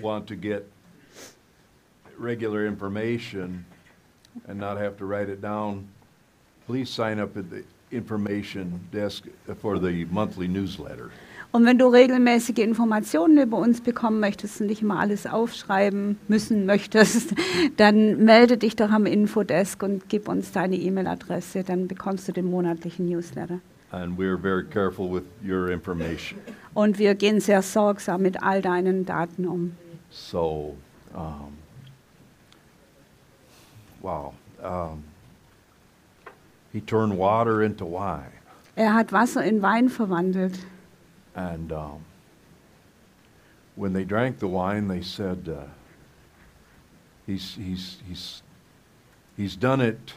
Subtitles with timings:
[0.00, 0.70] want to get
[2.18, 3.64] regular information
[4.48, 5.88] and not have to write it down,
[6.66, 9.24] please sign up at the information desk
[9.60, 11.10] for the monthly newsletter.
[11.52, 16.66] Und wenn du regelmäßige Informationen über uns bekommen möchtest und nicht immer alles aufschreiben müssen
[16.66, 17.34] möchtest,
[17.76, 22.50] dann melde dich doch am Infodesk und gib uns deine E-Mail-Adresse, dann bekommst du den
[22.50, 23.60] monatlichen Newsletter.
[23.92, 26.40] And we're very careful with your information.
[26.74, 29.72] Und wir gehen sehr sorgsam mit all deinen Daten um.
[30.10, 30.76] So,
[31.14, 31.56] um,
[34.00, 34.34] wow.
[34.62, 35.04] Um,
[36.72, 38.32] he turned water into wine.
[38.76, 40.58] Er hat Wasser in Wein verwandelt.
[41.34, 42.04] And um,
[43.74, 45.64] when they drank the wine, they said, uh,
[47.26, 48.42] he's, he's, he's,
[49.36, 50.14] he's done it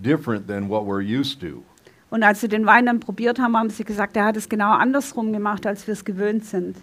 [0.00, 1.62] different than what we're used to.
[2.10, 4.72] Und als sie den Wein dann probiert haben, haben sie gesagt, er hat es genau
[4.72, 6.76] andersrum gemacht, als wir es gewöhnt sind.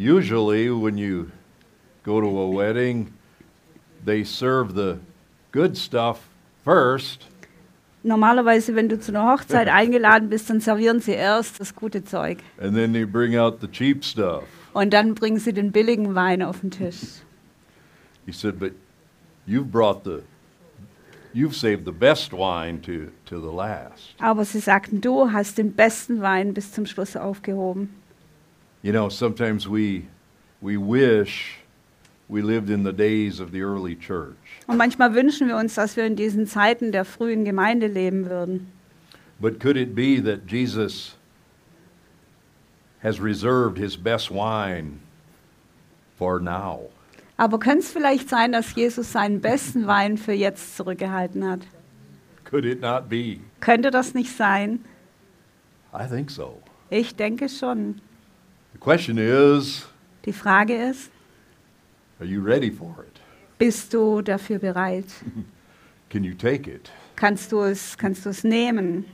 [0.00, 1.30] Usually, when you
[2.04, 3.12] go to a wedding,
[4.02, 4.98] they serve the
[5.52, 6.28] good stuff
[6.64, 7.26] first,
[8.02, 12.38] Normalerweise, wenn du zu einer Hochzeit eingeladen bist, dann servieren sie erst das gute Zeug.
[12.58, 14.44] and then they bring out the cheap stuff.
[14.72, 17.20] Und dann bringen sie den billigen Wein auf den Tisch.
[18.24, 18.72] He said, But
[19.46, 20.22] you've brought the,
[21.34, 24.14] you've saved the best wine to, to the last.
[24.18, 27.99] Aber sie sagten, du hast den besten Wein bis zum Schluss aufgehoben.
[28.82, 30.06] You know, sometimes we,
[30.62, 31.58] we wish
[32.30, 34.36] we lived in the days of the early church.
[34.66, 38.72] Und manchmal wünschen wir uns, dass wir in diesen Zeiten der frühen Gemeinde leben würden.
[39.40, 41.16] But could it be that Jesus
[43.02, 45.00] has reserved his best wine
[46.16, 46.90] for now?
[47.36, 51.60] Aber könnte es vielleicht sein, dass Jesus seinen besten Wein für jetzt zurückgehalten hat?
[52.44, 53.40] Could it not be?
[53.60, 54.84] Könnte das nicht sein?
[55.92, 56.62] I think so.
[56.90, 58.00] Ich denke schon.
[58.72, 59.86] The question is
[60.24, 61.10] Die Frage ist,
[62.20, 63.20] are you ready for it?
[63.58, 65.06] bist du dafür bereit?
[66.10, 66.90] Can you take it?
[67.16, 69.04] Kannst du es, kannst du es nehmen?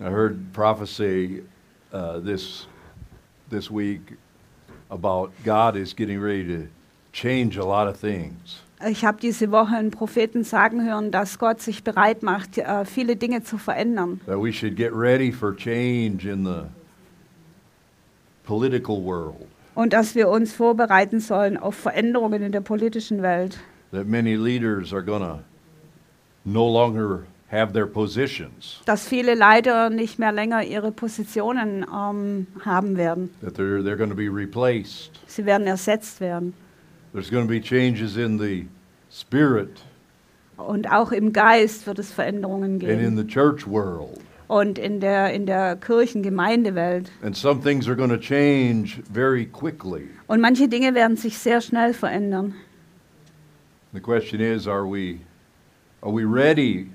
[0.00, 1.42] I heard prophecy
[1.92, 2.66] uh, this,
[3.50, 4.16] this week
[4.90, 6.68] about God is getting ready to
[7.12, 8.62] change a lot of things.
[8.88, 13.16] Ich habe diese Woche einen Propheten sagen hören, dass Gott sich bereit macht, äh, viele
[13.16, 14.20] Dinge zu verändern.
[14.26, 16.66] That we should get ready for change in the
[18.48, 19.46] political world.
[19.74, 23.58] Und dass wir uns vorbereiten sollen auf Veränderungen in der politischen Welt.
[23.92, 25.40] That many leaders are to
[26.44, 28.80] no longer have their positions.
[28.86, 33.30] Dass viele leider nicht mehr länger ihre Positionen ähm, haben werden.
[33.40, 35.12] That they're, they're to be replaced.
[35.26, 36.54] Sie werden ersetzt werden.
[37.12, 38.66] There's to be changes in the
[39.10, 39.82] spirit
[40.56, 43.16] Und auch im Geist wird es Veränderungen and in geben.
[43.16, 44.18] the church world.
[44.48, 47.10] Und in der, in der Kirchengemeindewelt.
[50.26, 52.54] Und manche Dinge werden sich sehr schnell verändern.
[53.92, 55.20] Is, are we,
[56.02, 56.86] are we?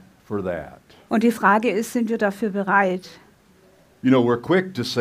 [1.09, 3.09] Und die Frage ist, sind wir dafür bereit?
[4.01, 4.21] You know,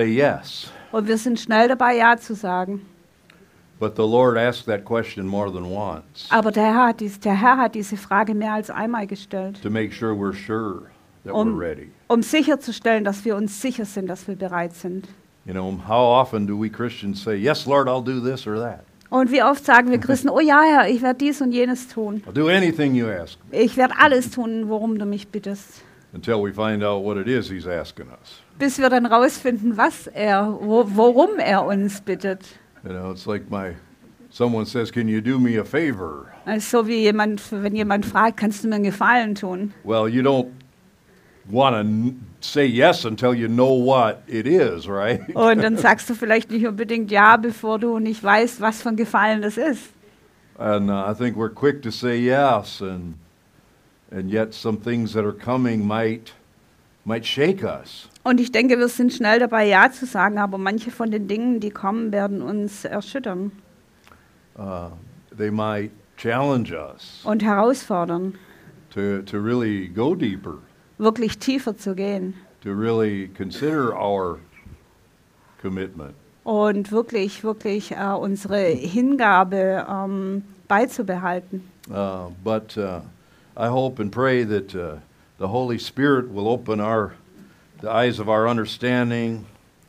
[0.01, 2.83] yes, Und wir sind schnell dabei, Ja zu sagen.
[3.81, 3.91] Aber
[6.53, 9.93] der Herr, hat dies, der Herr hat diese Frage mehr als einmal gestellt, to make
[9.93, 10.83] sure we're sure
[11.25, 11.63] Um-
[12.09, 15.07] um sicherzustellen, dass wir uns sicher sind, dass wir bereit sind.
[15.45, 18.85] You know, how often do we Christians say, Yes, Lord, I'll do this or that?
[19.11, 22.23] Und wie oft sagen wir Christen, oh ja, Herr, ich werde dies und jenes tun.
[22.27, 25.83] I'll do anything you ask Ich werde alles tun, worum du mich bittest.
[26.15, 28.41] until we find out what it is He's asking us.
[28.59, 32.41] Bis wir dann rausfinden, was er, wo, worum er uns bittet.
[32.85, 33.75] You know, it's like my
[34.31, 36.27] someone says, Can you do me a favor?
[36.45, 39.73] Also so wie jemand, wenn jemand fragt, kannst du mir einen Gefallen tun?
[39.85, 40.47] Well, you don't
[41.51, 45.21] want to say yes until you know what it is, right?
[45.35, 49.43] Und dann sagst du vielleicht nicht unbedingt ja, bevor du nicht weißt, was ein Gefallen
[49.43, 49.91] das ist.
[50.59, 53.15] And uh, I think we're quick to say yes, and
[54.11, 56.35] and yet some things that are coming might
[57.05, 58.09] might shake us.
[58.23, 61.59] Und ich denke, wir sind schnell dabei, Ja zu sagen, aber manche von den Dingen,
[61.59, 63.51] die kommen, werden uns erschüttern
[64.55, 64.91] Uh,
[65.31, 68.35] they might challenge us und herausfordern,
[68.91, 70.59] to to really go deeper,
[71.03, 74.39] wirklich tiefer zu gehen to really consider our
[75.61, 76.15] commitment.
[76.45, 81.69] und wirklich, wirklich äh, unsere Hingabe ähm, beizubehalten.
[81.91, 83.01] Uh, but uh,
[83.57, 84.99] I hope and pray that uh,
[85.39, 87.13] the Holy Spirit will open our
[87.81, 89.45] the eyes of our understanding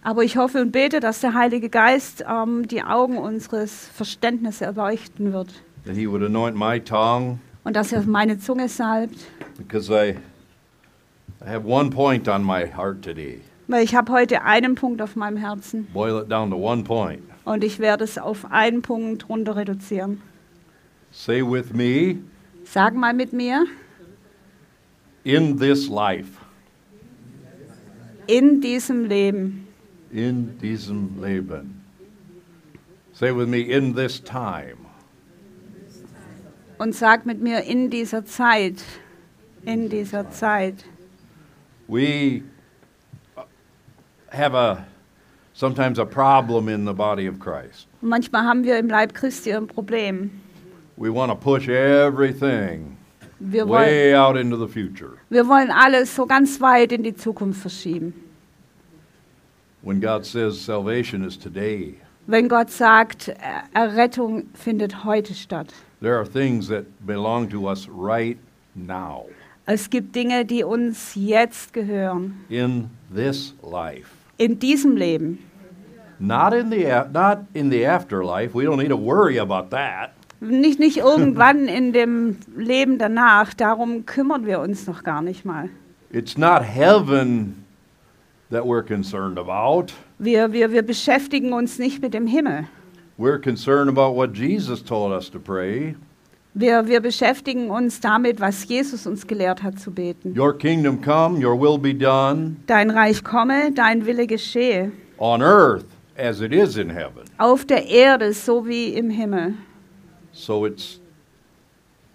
[0.06, 5.32] Aber ich hoffe und bete, dass der Heilige Geist ähm, die Augen unseres Verständnisses erleuchten
[5.32, 5.50] wird
[5.86, 9.20] that He would anoint my tongue und dass er meine Zunge salbt,
[9.58, 10.16] because I
[11.46, 13.42] I have one point on my heart today.
[13.82, 17.22] Ich habe heute einen Punkt auf meinem Herzen Boil it down to one point.
[17.46, 20.22] und ich werde es auf einen Punkt runter reduzieren.
[21.12, 22.20] Say with me,
[22.64, 23.66] Sag mal mit mir,
[25.24, 26.30] in this life,
[28.28, 29.68] in diesem Leben,
[30.12, 31.82] in diesem Leben.
[33.14, 34.78] Say with me, in this time.
[36.78, 38.84] und sag mit mir in dieser Zeit,
[39.66, 40.86] in dieser Zeit.
[41.88, 42.44] We
[44.30, 44.86] have a
[45.54, 47.88] sometimes a problem in the body of Christ.
[48.02, 50.32] Manchmal haben wir im Leib Christi ein Problem.
[50.98, 52.98] We want to push everything
[53.40, 57.14] Wir wollen, way out into the future wir wollen alles so ganz weit in die
[57.16, 58.14] Zukunft verschieben.
[59.82, 61.96] when God says salvation is today.
[62.28, 65.74] Wenn Gott sagt, Er- Errettung findet heute statt.
[66.00, 68.38] There are things that belong to us right
[68.76, 69.26] now
[69.66, 74.10] Es gibt Dinge, die uns jetzt gehören, in this life.
[74.38, 75.40] in diesem Leben.
[76.20, 78.54] Not in the not in the afterlife.
[78.54, 80.12] We don't need to worry about that.
[80.42, 85.70] Nicht, nicht irgendwann in dem Leben danach, darum kümmern wir uns noch gar nicht mal.
[86.12, 87.64] It's not heaven
[88.52, 89.94] that we're concerned about.
[90.20, 92.66] Wir, wir, wir beschäftigen uns nicht mit dem Himmel.
[93.18, 95.96] We're concerned about what Jesus told us to pray.
[96.56, 100.38] Wir, wir beschäftigen uns damit, was Jesus uns gelehrt hat zu beten.
[100.38, 104.92] Your kingdom come, your will be done Dein Reich komme, dein Wille geschehe.
[105.18, 105.86] on earth
[106.16, 107.24] as it is in heaven.
[107.40, 109.56] Auf der Erde so wie im Himmel.
[110.32, 111.00] So it's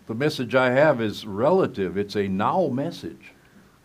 [0.07, 1.99] the message I have is relative.
[1.99, 3.33] It's a now message.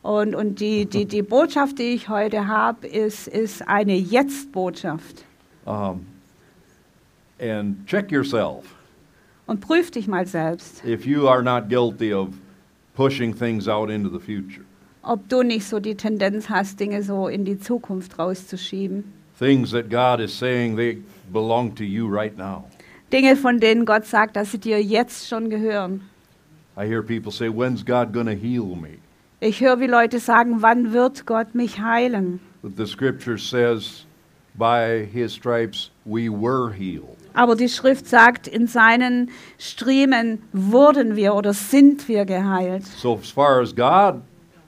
[0.04, 5.24] Und, und die, die, die Botschaft, die ich heute habe, ist, ist eine Jetzt-Botschaft.
[5.66, 6.06] Um,
[7.40, 8.66] and check yourself
[9.46, 12.30] Und prüf dich mal selbst, if you are not guilty of
[12.96, 14.64] pushing things out into the future.
[15.02, 19.04] ob du nicht so die Tendenz hast, Dinge so in die Zukunft rauszuschieben.
[19.38, 21.02] Things that God is saying they
[21.32, 22.66] belong to you right now.
[23.12, 26.02] Dinge, von denen Gott sagt, dass sie dir jetzt schon gehören.
[26.76, 28.98] I hear people say, When's God to heal me?
[29.40, 32.40] Ich höre, wie Leute sagen, wann wird Gott mich heilen?
[32.62, 34.06] But the scripture says,
[34.56, 37.13] By his stripes we were healed.
[37.34, 42.86] Aber die Schrift sagt, in seinen Striemen wurden wir oder sind wir geheilt.
[42.86, 44.22] So, as far as God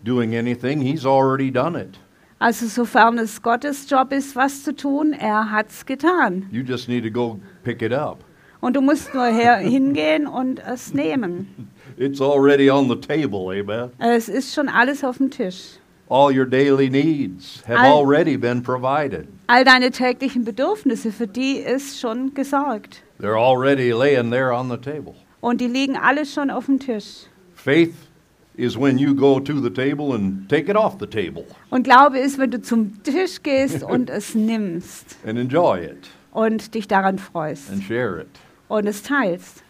[0.04, 2.00] doing anything, he's already done it.
[2.40, 6.48] Also sofern es Gottes Job ist, was zu tun, er hat's getan.
[6.52, 8.24] You just need to go pick it up.
[8.62, 11.70] Und du musst nur her, hingehen und es nehmen.
[11.98, 13.92] It's already on the table, amen.
[14.00, 15.80] Es ist schon alles auf dem Tisch.
[16.08, 19.28] All your daily needs have All- already been provided.
[19.48, 23.02] All deine täglichen Bedürfnisse, für die ist schon gesorgt.
[23.20, 25.16] They're already laying there on the table.
[25.42, 27.26] Und die liegen alle schon auf dem Tisch.
[27.56, 27.94] Faith
[28.56, 32.20] is when you go to the table and take it off the table Und Glaube
[32.20, 37.18] ist, wenn du zum Tisch gehst und es nimmst and enjoy it und dich daran
[37.20, 38.28] freust and share it.
[38.68, 39.64] und es teilst.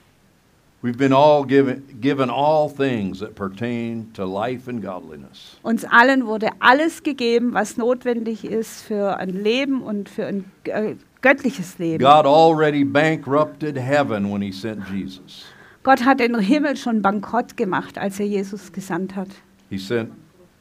[0.86, 5.58] We've been all given, given all things that pertain to life and godliness.
[5.64, 10.94] Uns allen wurde alles gegeben, was notwendig ist für ein Leben und für ein äh,
[11.24, 12.04] göttliches Leben.
[12.04, 15.46] God already bankrupted heaven when he sent Jesus.
[15.82, 19.30] Gott hat den Himmel schon bankrott gemacht, als er Jesus gesandt hat.
[19.72, 20.12] He sent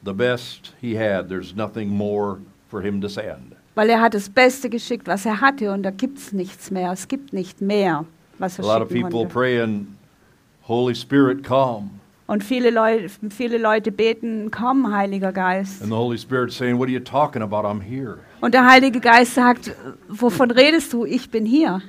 [0.03, 1.29] the best he had.
[1.29, 2.39] There's nothing more
[2.71, 3.55] for him to send.
[3.75, 6.91] Weil er hat das Beste geschickt, was er hatte und da gibt es nichts mehr.
[6.91, 8.05] Es gibt nicht mehr,
[8.39, 9.85] was A er lot of schicken people konnte.
[10.67, 11.89] Holy Spirit, come.
[12.27, 15.81] Und viele Leute, viele Leute beten, komm, Heiliger Geist.
[15.81, 17.67] And the Holy Spirit saying, What are you talking about?
[17.67, 18.17] I'm here.
[18.41, 19.71] Und der Heilige Geist sagt,
[20.09, 21.05] wovon redest du?
[21.05, 21.81] Ich bin hier.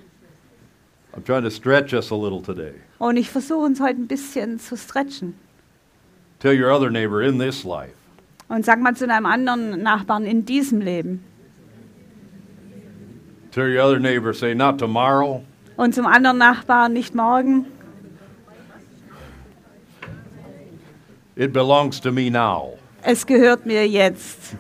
[1.14, 2.74] I'm trying to stretch us a little today.
[2.98, 5.34] Und ich versuche uns heute ein bisschen zu stretchen.
[6.40, 7.94] Tell your other neighbor in this life,
[8.48, 11.24] Und sag mal zu einem anderen Nachbarn in diesem Leben.
[13.52, 15.42] tell your other neighbor, say, Not tomorrow,
[15.78, 17.64] Und zum anderen Nachbarn nicht morgen.
[21.36, 22.72] It belongs to me now.
[23.02, 24.56] Es gehört mir jetzt.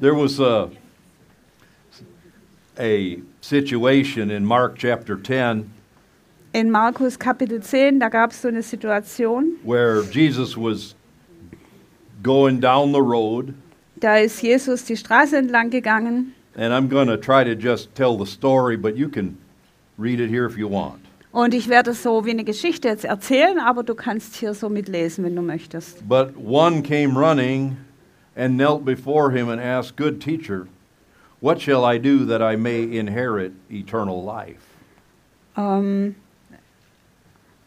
[0.00, 0.70] There was a,
[2.78, 5.70] a situation in Mark chapter 10
[6.52, 9.58] In Markus Kapitel 10, da gab es so eine Situation.
[9.64, 10.94] where Jesus was
[12.22, 13.54] going down the road,
[13.98, 16.32] Da ist Jesus die Straße entlang gegangen.
[16.56, 19.36] and I'm going to try to just tell the story, but you can
[19.98, 21.00] read it here if you want.
[21.34, 25.24] Und ich werde so wie eine Geschichte jetzt erzählen, aber du kannst hier so mitlesen,
[25.24, 26.08] wenn du möchtest.
[26.08, 27.76] But one came running
[28.36, 30.68] and knelt before him and asked, Good teacher,
[31.40, 34.60] what shall I do that I may inherit eternal life?
[35.56, 36.14] Ähm,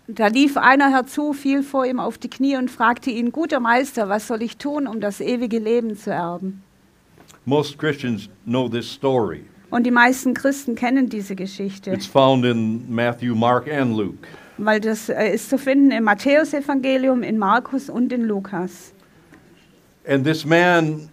[0.07, 4.07] Da lief einer herzu, fiel vor ihm auf die Knie und fragte ihn, guter Meister,
[4.07, 6.63] was soll ich tun, um das ewige Leben zu erben?
[7.43, 9.43] Most Christians know this story.
[9.69, 14.17] Und die meisten Christen kennen diese Geschichte, It's found in Matthew, Mark, and Luke.
[14.57, 18.93] weil das äh, ist zu finden im Matthäusevangelium, in Markus und in Lukas.
[20.07, 21.09] And this man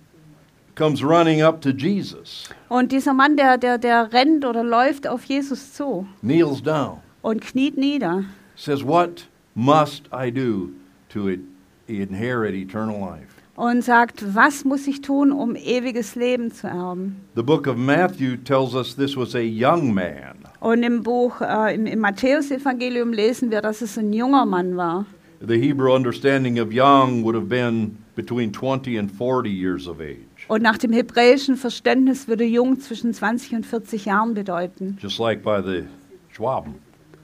[0.76, 5.24] comes running up to Jesus, Und dieser Mann, der, der, der rennt oder läuft auf
[5.24, 8.24] Jesus zu kneels down, und kniet nieder
[8.56, 10.70] says, What must I do
[11.12, 11.40] to it-
[11.88, 13.33] inherit eternal life?
[13.56, 17.16] Und sagt, was muss ich tun, um ewiges Leben zu erben?
[17.36, 20.36] The book of Matthew tells us this was a young man.
[20.60, 25.06] Und im Buch, äh, im, im Matthäusevangelium lesen wir, dass es ein junger Mann war.
[25.46, 30.18] The Hebrew understanding of young would have been between 20 and 40 years of age.
[30.48, 35.42] Und nach dem hebräischen Verständnis würde jung zwischen 20 und 40 Jahren bedeuten, Just like
[35.42, 35.84] by the
[36.32, 36.74] Schwaben.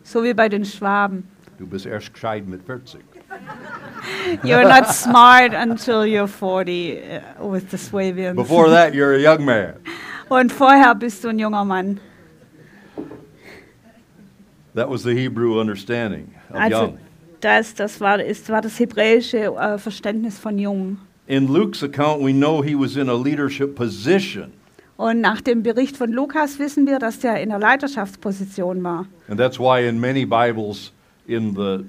[0.03, 1.25] so wie bei den Schwaben.
[1.59, 3.01] Du bist erst gescheit mit 40.
[4.45, 8.37] You're not smart until you're 40 uh, with the Swabians.
[8.37, 9.75] Before that, you're a young man.
[10.29, 12.01] Und vorher bist du ein junger Mann.
[14.75, 16.99] That was the Hebrew understanding of Also young.
[17.41, 20.99] das, das, war, ist, war das hebräische äh, Verständnis von jung.
[21.27, 24.53] In Luke's account, we know he was in a leadership position.
[24.97, 29.07] Und nach dem Bericht von Lukas wissen wir, dass der in der Leiterschaftsposition war.
[29.29, 30.93] And that's why in many Bibles,
[31.27, 31.85] in the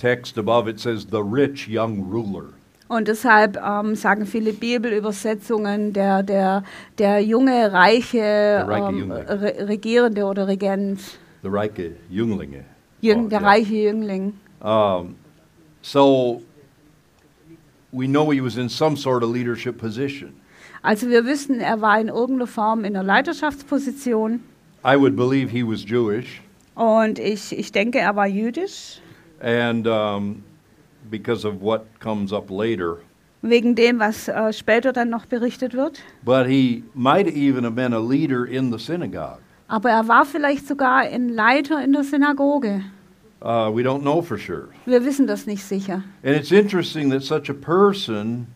[0.00, 2.52] text above, it says the rich young ruler.
[2.88, 6.64] Und deshalb ähm, sagen viele Bibelübersetzungen, der, der,
[6.98, 9.12] der junge, reiche, ähm.
[9.12, 11.00] Re Regierende oder Regent,
[11.42, 12.64] The reiche Jünglinge.
[13.00, 13.48] Jüng, Oh, der yeah.
[13.48, 14.32] reiche Jüngling.
[14.60, 15.14] Um,
[15.82, 16.42] so
[17.92, 20.34] we know he was in some sort of leadership position.
[20.82, 24.40] Also wir wissen, er war in irgendeiner Form in einer Leiterschaftsposition.
[24.84, 26.40] I would believe he was Jewish,
[26.74, 29.00] Und ich, ich denke, er war jüdisch,
[29.40, 30.42] and um,
[31.10, 32.98] because of what comes up later.
[33.42, 36.00] wegen dem, was äh, später dann noch berichtet wird.
[36.24, 39.40] But he might even have been a leader in the synagogue.
[39.68, 42.82] Aber er war vielleicht sogar ein Leiter in der Synagoge.
[43.42, 44.68] Uh, we don't know for sure.
[44.84, 46.02] Wir wissen das nicht sicher.
[46.22, 48.48] And it's interesting that such a person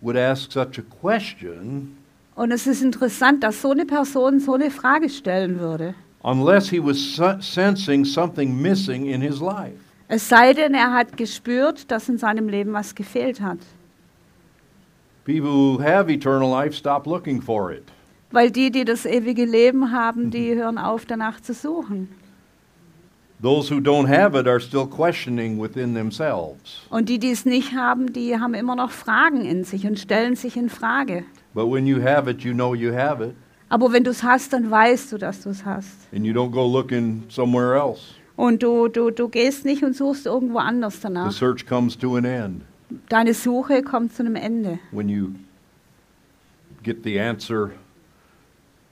[0.00, 1.96] would ask such a question
[2.34, 5.94] Und es ist interessant, dass so eine Person so eine Frage stellen würde.
[6.24, 9.78] Unless he was sensing something missing in his life.
[10.08, 13.58] Es sei denn, er hat gespürt, dass in seinem Leben was gefehlt hat.
[15.24, 17.84] People who have eternal life stop looking for it.
[18.30, 22.08] Weil die, die das ewige Leben haben, die hören auf, danach zu suchen.
[23.42, 26.82] Those who don't have it are still questioning within themselves.
[26.90, 30.36] Und die, die es nicht haben, die haben immer noch Fragen in sich und stellen
[30.36, 31.24] sich in Frage.
[31.54, 33.34] But when you have it, you know you have it,
[33.72, 35.88] Aber wenn du es hast, dann weißt du, dass du es hast.
[36.14, 38.02] and you don't go looking somewhere else.
[38.36, 41.32] Und du, du, du gehst nicht und suchst irgendwo anders The danach.
[41.32, 42.62] search comes to an end
[43.08, 44.78] Deine Suche kommt zu einem Ende.
[44.90, 45.30] when you
[46.82, 47.70] get the answer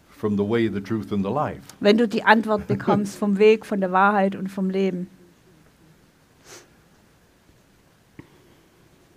[0.09, 1.61] from the way, the truth, and the life.
[1.81, 5.09] Wenn du die Antwort bekommst vom Weg, von der Wahrheit und vom Leben.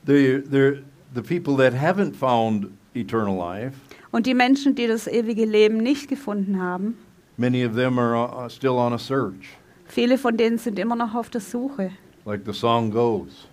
[0.06, 3.76] The, the, the people that haven't found eternal life,
[4.14, 6.96] Und die Menschen, die das ewige Leben nicht gefunden haben,
[7.36, 11.16] many of them are uh, still on a search, viele von denen sind immer noch
[11.16, 11.90] auf der Suche.
[12.24, 13.48] like the song goes.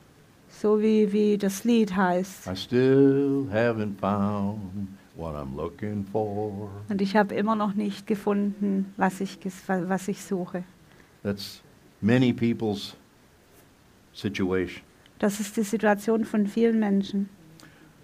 [0.51, 2.47] So wie, wie das Lied heißt.
[2.47, 4.59] I still haven't found
[5.17, 6.69] what I'm looking for.
[6.91, 10.63] Und ich habe immer noch nicht gefunden, was ich, was ich suche.
[11.23, 11.63] That's
[12.03, 12.95] many people's
[14.13, 14.83] situation.
[15.19, 17.31] Das ist die Situation von vielen Menschen.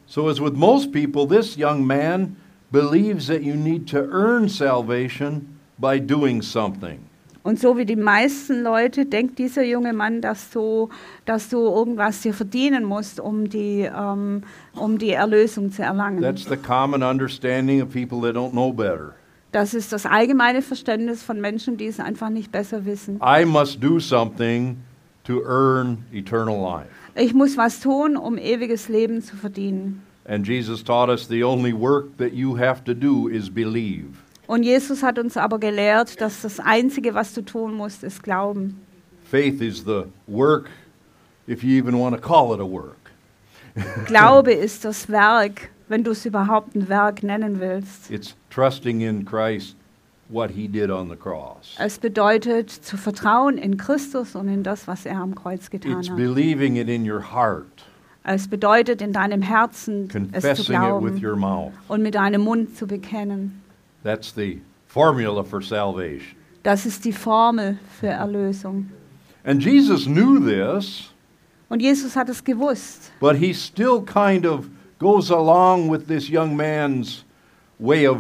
[0.07, 2.37] So, as with most people, this young man
[2.71, 6.99] believes that you need to earn salvation by doing something.
[7.47, 10.89] Und so wie die meisten Leute denkt dieser junge Mann, dass du,
[11.27, 14.43] dass du irgendwas dir verdienen musst, um die, ähm,
[14.75, 16.21] um die Erlösung zu erlangen.
[16.21, 19.15] That's the common understanding of people that don't know better.
[19.53, 23.21] Das ist das allgemeine Verständnis von Menschen, die es einfach nicht besser wissen.
[23.25, 24.79] I must do something
[25.23, 26.91] to earn eternal life.
[27.15, 30.03] Ich muss was tun, um ewiges Leben zu verdienen.
[30.29, 34.09] And Jesus taught us the only work that you have to do is believe.
[34.49, 38.81] Und Jesus hat uns aber gelehrt, dass das Einzige, was du tun musst, ist Glauben.
[39.25, 40.69] Faith is the work,
[41.49, 42.97] if you even want to call it a work.
[44.07, 48.11] Glaube ist das Werk, wenn du es überhaupt ein Werk nennen willst.
[48.11, 49.77] It's trusting in Christ,
[50.29, 51.75] what he did on the cross.
[51.79, 56.09] Es bedeutet zu vertrauen in Christus und in das, was er am Kreuz getan It's
[56.09, 56.17] hat.
[56.17, 57.76] believing it in your heart,
[58.29, 61.73] Es bedeutet in deinem Herzen es zu glauben your mouth.
[61.87, 63.63] und mit deinem Mund zu bekennen.
[64.03, 66.37] That's the formula for salvation.
[66.65, 68.91] Das ist die Formel für Erlösung.
[69.45, 71.13] And Jesus knew this,
[71.69, 73.13] Und Jesus hat es gewusst.
[73.21, 74.67] but he still kind of
[74.99, 77.25] goes along with this young man's
[77.79, 78.19] way of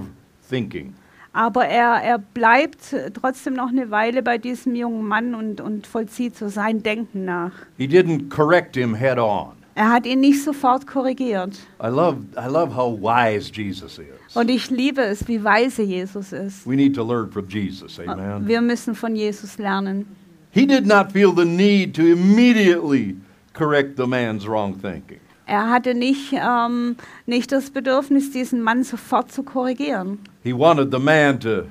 [0.49, 0.95] thinking.
[1.33, 6.37] Aber er, er bleibt trotzdem noch eine Weile bei diesem jungen Mann und, und vollzieht
[6.37, 7.53] so sein Denken nach.
[7.77, 9.56] He didn't correct him head on.
[9.76, 11.52] Er hat ihn nicht sofort korrigiert.
[11.78, 14.35] I love, I love how wise Jesus is.
[14.35, 16.66] Und ich liebe es, wie weise Jesus ist.
[16.66, 18.49] We need to learn from Jesus, amen.
[18.49, 20.06] Wir müssen von Jesus lernen.
[20.50, 23.16] He did not feel the need to immediately
[23.52, 25.21] correct the man's wrong thinking.
[25.45, 30.21] Er hatte nicht, ähm, nicht das Bedürfnis, diesen Mann sofort zu korrigieren.
[30.42, 31.64] He wanted the man to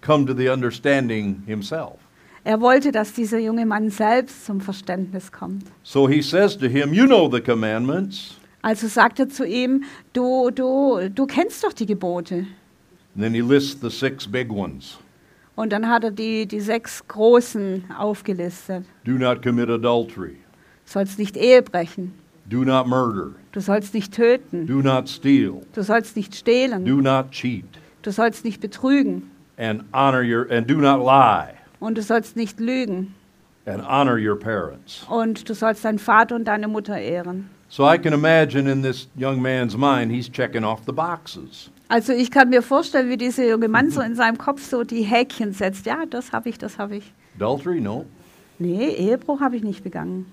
[0.00, 1.98] come to the understanding himself.
[2.46, 5.64] Er wollte, dass dieser junge Mann selbst zum Verständnis kommt.
[5.82, 8.36] So he says to him, You know the commandments.
[8.62, 12.46] Also sagt er zu ihm, du, du, du kennst doch die Gebote.
[13.16, 14.96] And then he lists the six big ones.
[15.56, 18.84] Und dann hat er die, die sechs großen aufgelistet.
[19.04, 20.36] do not commit adultery,
[20.84, 22.12] Du sollst nicht Ehe brechen,
[22.48, 27.00] do not murder, du sollst nicht töten, do not steal, du sollst nicht stehlen, do
[27.00, 27.64] not cheat,
[28.02, 29.32] du sollst nicht betrügen.
[29.58, 33.14] And honor your and do not lie und du sollst nicht lügen
[33.66, 35.04] and honor your parents.
[35.08, 37.50] und du sollst deinen Vater und deine Mutter ehren.
[37.68, 41.70] So I can imagine in this young man's mind, he's checking off the boxes.
[41.88, 45.02] Also ich kann mir vorstellen, wie dieser junge Mann so in seinem Kopf so die
[45.02, 45.86] Häkchen setzt.
[45.86, 47.12] Ja, das habe ich, das habe ich.
[47.36, 47.80] Adultery?
[47.80, 48.06] No.
[48.58, 50.26] Nee, Ehebruch habe ich nicht begangen.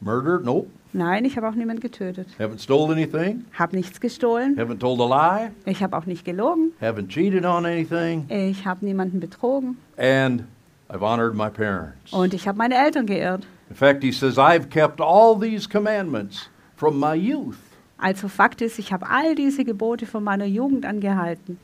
[0.00, 0.40] Murder?
[0.40, 0.68] Nope.
[0.92, 2.26] Nein, ich habe auch niemanden getötet.
[2.38, 3.44] Haven't stole anything?
[3.56, 4.56] Habe nichts gestohlen.
[4.56, 5.50] Haven't told a lie?
[5.64, 6.72] Ich habe auch nicht gelogen.
[6.80, 8.26] Haven't cheated on anything?
[8.28, 9.76] Ich habe niemanden betrogen.
[9.96, 10.44] And
[10.92, 12.12] I've honored my parents.
[12.12, 13.46] Und ich habe meine Eltern geehrt.
[13.68, 17.58] In fact, he says, I've kept all these commandments from my youth.
[17.98, 21.58] Also Fakt ist, ich habe all diese Gebote von meiner Jugend angehalten.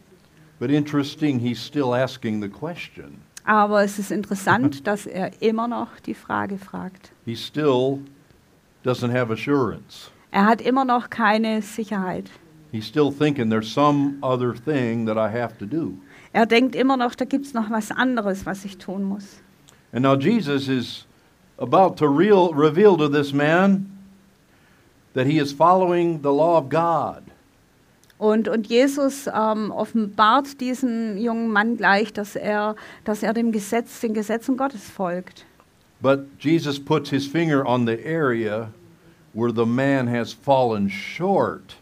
[0.60, 3.22] But interesting, he's still asking the question.
[3.44, 7.10] Aber es ist interessant, dass er immer noch die Frage fragt.
[7.24, 8.00] He still
[8.84, 10.10] doesn't have assurance.
[10.30, 12.30] Er hat immer noch keine Sicherheit.
[12.70, 15.94] He's still thinking there's some other thing that I have to do.
[16.36, 19.40] Er denkt immer noch, da gibt es noch was anderes, was ich tun muss.
[19.94, 21.06] And now Jesus is
[21.56, 23.86] about to real, reveal to this man
[25.14, 27.22] that he is following the law of God.
[28.18, 34.00] Und, und Jesus ähm, offenbart diesem jungen Mann gleich, dass er, dass er dem Gesetz,
[34.00, 35.46] den Gesetzen Gottes folgt.
[36.02, 38.68] But Jesus puts his finger on the area
[39.32, 41.76] where the man has fallen short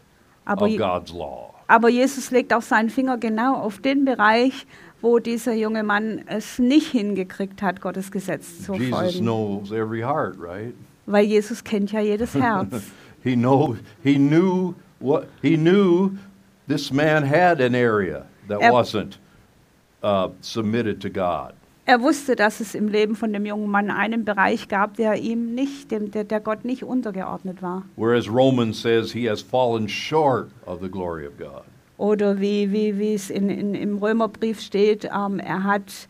[0.45, 1.54] Aber, of God's law.
[1.67, 4.65] Aber Jesus legt auch seinen Finger genau auf den Bereich,
[5.01, 9.19] wo dieser junge Mann es nicht hingekriegt hat, Gottes Gesetz zu Jesus folgen.
[9.21, 10.73] knows every heart, right?
[11.05, 12.67] Weil Jesus kennt ja jedes Herz.
[13.23, 16.11] He know he knew what he knew
[16.67, 19.17] this man had an area that Er- wasn't
[20.03, 21.53] uh, submitted to God.
[21.87, 25.53] Er wusste, dass es im Leben von dem jungen Mann einen Bereich gab, der ihm
[25.53, 27.83] nicht, dem, der, der Gott nicht untergeordnet war.
[27.95, 31.63] Whereas Romans says he has fallen short of the glory of God.
[31.97, 36.07] Oder wie, wie, wie es in, in, im Römerbrief steht, ähm, er hat,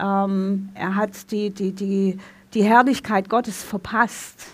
[0.00, 2.18] ähm, er hat die, die, die,
[2.54, 4.46] die Herrlichkeit Gottes verpasst,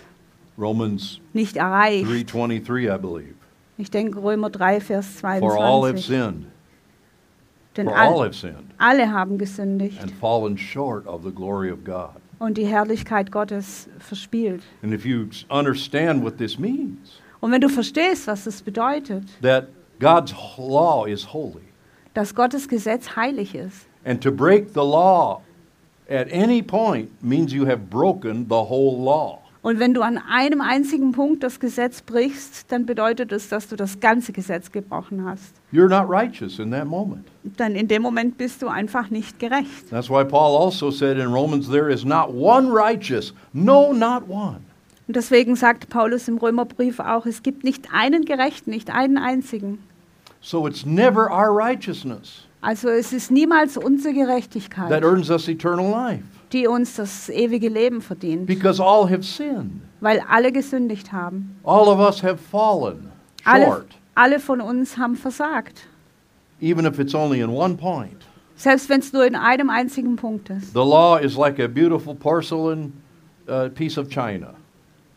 [0.57, 2.05] Romans nicht erreicht.
[2.09, 3.35] 3:23, I believe.
[3.77, 6.05] Ich denke Römer 3, Vers For all have 22.
[6.05, 6.45] sinned.
[7.77, 11.69] Denn For all all, have sinned alle haben gesündigt and fallen short of the glory
[11.71, 12.11] of God.
[12.39, 14.63] und die Herrlichkeit Gottes verspielt.
[14.83, 19.67] And if you understand what this means, Und wenn du verstehst, was das bedeutet, that
[19.99, 21.63] God's law is holy,
[22.13, 25.41] dass Gottes Gesetz heilig ist, and to break the law
[26.09, 29.39] at any point means you have broken the whole law.
[29.65, 33.75] Und wenn du an einem einzigen Punkt das Gesetz brichst, dann bedeutet es, dass du
[33.75, 35.55] das ganze Gesetz gebrochen hast.
[35.73, 37.25] You're not righteous in that moment.
[37.57, 39.89] Dann in dem Moment bist du einfach nicht gerecht.
[39.89, 44.59] That's why Paul also said in Romans, There is not one righteous, no, not one.
[45.07, 49.79] Und deswegen sagt Paulus im Römerbrief auch, es gibt nicht einen Gerechten, nicht einen einzigen.
[50.41, 55.89] So it's never our righteousness Also es ist niemals unsere that Gerechtigkeit, earns us eternal
[55.89, 59.81] life, die uns das ewige Leben verdient, because all have sinned.
[60.01, 61.57] weil alle gesündigt haben.
[61.63, 63.11] All of us have fallen
[63.43, 65.87] Alle, short, alle von uns haben versagt.
[66.61, 68.25] even if it's only in one point.
[68.57, 70.73] Selbst wenn es nur in einem einzigen Punkt ist.
[70.73, 72.93] The law is like a beautiful porcelain
[73.49, 74.53] uh, piece of china.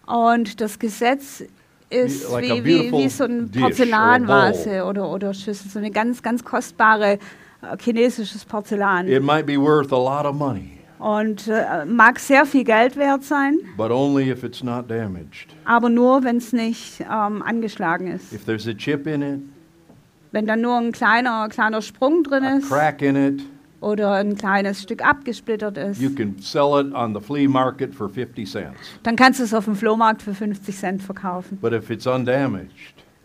[0.06, 1.44] Und das Gesetz
[1.90, 6.44] ist Like wie, wie, wie so ein Porzellanvase oder, oder Schüssel, so eine ganz, ganz
[6.44, 7.18] kostbare
[7.62, 9.06] äh, chinesisches Porzellan.
[9.08, 13.22] It might be worth a lot of money, Und äh, mag sehr viel Geld wert
[13.22, 15.46] sein, but only if it's not damaged.
[15.64, 18.32] aber nur, wenn es nicht ähm, angeschlagen ist.
[18.32, 19.40] If there's a chip in it,
[20.32, 23.42] Wenn da nur ein kleiner, kleiner Sprung drin ist, crack in it,
[23.80, 28.08] oder ein kleines Stück abgesplittert ist, you can sell it on the flea market for
[28.08, 28.76] 50 cents.
[29.04, 31.58] dann kannst du es auf dem Flohmarkt für 50 Cent verkaufen.
[31.60, 32.72] But if it's undamaged,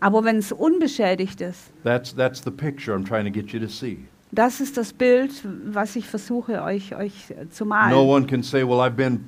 [0.00, 3.66] Aber wenn es unbeschädigt ist, that's, that's the picture I'm trying to get you to
[3.68, 4.06] see.
[4.34, 5.30] Das ist das Bild,
[5.66, 7.12] was ich versuche euch, euch
[7.50, 7.94] zu No malen.
[7.96, 9.24] one can say, well, I've been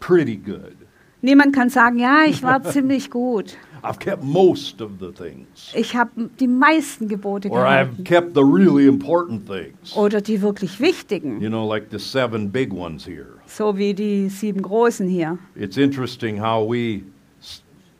[0.00, 0.76] pretty good.
[1.22, 3.56] Niemand kann sagen, ja, ich war ziemlich gut.
[3.82, 5.72] I've kept most of the things.
[5.74, 9.96] Ich habe die meisten Gebote Or I've kept the really important things.
[9.96, 13.34] Oder die wirklich wichtigen, You know, like the seven big ones here.
[13.46, 15.38] so wie die sieben großen hier.
[15.54, 17.02] It's interesting how we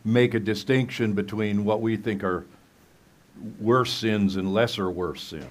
[0.05, 2.45] make a distinction between what we think are
[3.61, 5.45] worse sins and lesser worse sins.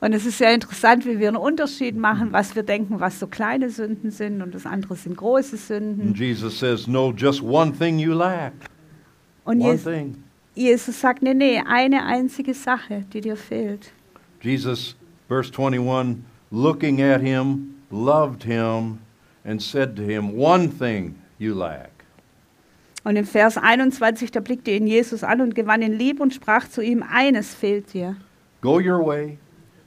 [0.00, 3.26] Und es ist sehr interessant, wie wir einen Unterschied machen, was wir denken, was so
[3.26, 7.98] kleine Sünden sind und das andere sind große And Jesus says, No, just one thing
[7.98, 8.52] you lack.
[9.44, 10.24] Und One Jesus, thing.
[10.54, 13.92] Jesus sagt, nee, nee, eine einzige Sache, die dir fehlt.
[14.40, 14.96] Jesus,
[15.28, 18.98] verse 21, looking at him, loved him,
[19.44, 22.01] and said to him, One thing you lack.
[23.04, 26.68] Und im Vers 21, da blickte ihn Jesus an und gewann ihn lieb und sprach
[26.68, 28.16] zu ihm, eines fehlt dir.
[28.60, 29.38] Go your way,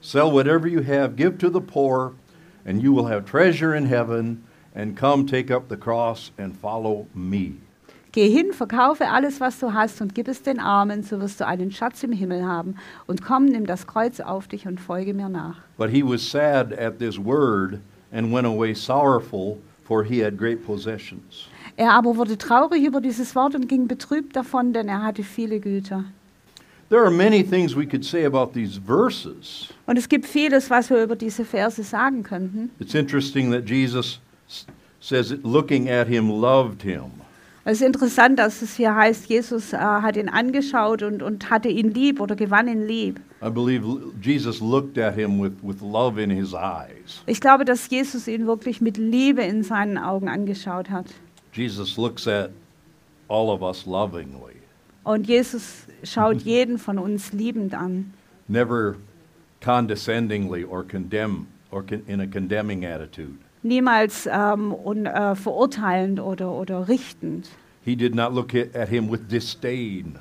[0.02, 2.14] sell whatever you have, give to the poor,
[2.66, 4.44] and you will have treasure in heaven,
[4.76, 7.54] and come take up the cross and follow me.
[8.12, 11.48] Geh hin, verkaufe alles, was du hast und gib es den Armen, so wirst du
[11.48, 12.76] einen Schatz im Himmel haben.
[13.08, 15.58] Und komm, nimm das Kreuz auf dich und folge mir nach.
[15.78, 17.80] But he was sad at this word
[18.14, 21.50] and went away sorrowful, for he had great possessions.
[21.78, 25.60] Er aber wurde traurig über dieses Wort und ging betrübt davon, denn er hatte viele
[25.60, 26.06] Güter.
[26.90, 29.70] There are many things we could say about these verses.
[29.88, 32.70] Und es gibt vieles, was wir über diese Verse sagen könnten.
[32.80, 34.20] It's interesting that Jesus
[35.02, 37.12] says, it, looking at him, loved him.
[37.68, 41.68] Es ist interessant, dass es hier heißt, Jesus äh, hat ihn angeschaut und, und hatte
[41.68, 43.20] ihn lieb oder gewann ihn lieb.
[43.42, 43.84] I believe
[44.22, 47.24] Jesus looked at him with, with love in his eyes.
[47.26, 51.08] Ich glaube, dass Jesus ihn wirklich mit Liebe in seinen Augen angeschaut hat.
[51.56, 52.52] Jesus looks at
[53.28, 54.56] all of us lovingly,
[55.04, 58.14] Und Jesus schaut jeden von uns liebend an.
[58.48, 58.98] never
[59.62, 63.38] condescendingly or condemn or con- in a condemning attitude.
[63.64, 67.50] Niemals ähm, un, äh, verurteilend oder, oder richtend.
[67.84, 70.20] He did not look at him with disdain.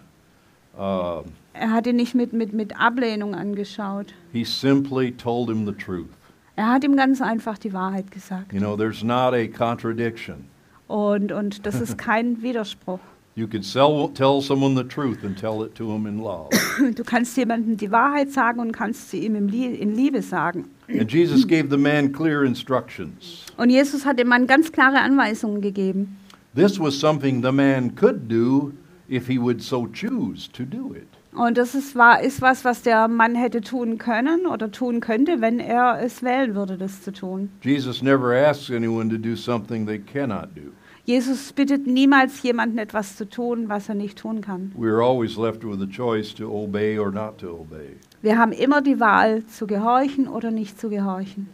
[0.79, 4.12] Uh, Er hat ihn nicht mit, mit, mit Ablehnung angeschaut.
[4.33, 6.09] he simply told him the truth.
[6.57, 8.53] Er hat ihm ganz einfach die Wahrheit gesagt.
[8.53, 10.47] You know, there's not a contradiction.
[10.94, 13.00] Und, und das ist kein Widerspruch.
[13.35, 16.50] You can sell, tell someone the truth and tell it to them in love.
[16.94, 20.66] Du kannst jemandem die Wahrheit sagen und kannst sie ihm in Liebe sagen.
[20.88, 23.44] and Jesus gave the man clear instructions.
[23.57, 26.16] Und Jesus hat dem Mann ganz klare Anweisungen gegeben.
[26.54, 28.72] This was something the man could do
[29.11, 31.09] if he would so choose to do it.
[31.35, 35.40] Und das ist, war, ist was, was der Mann hätte tun können oder tun könnte,
[35.40, 37.50] wenn er es wählen würde, das zu tun.
[37.62, 40.70] Jesus never asks anyone to do something they cannot do.
[41.06, 44.72] Jesus bittet niemals jemanden etwas zu tun, was er nicht tun kann.
[44.74, 47.96] We're always left with a choice to obey or not to obey.
[48.22, 51.48] Wir haben immer die Wahl, zu gehorchen oder nicht zu gehorchen.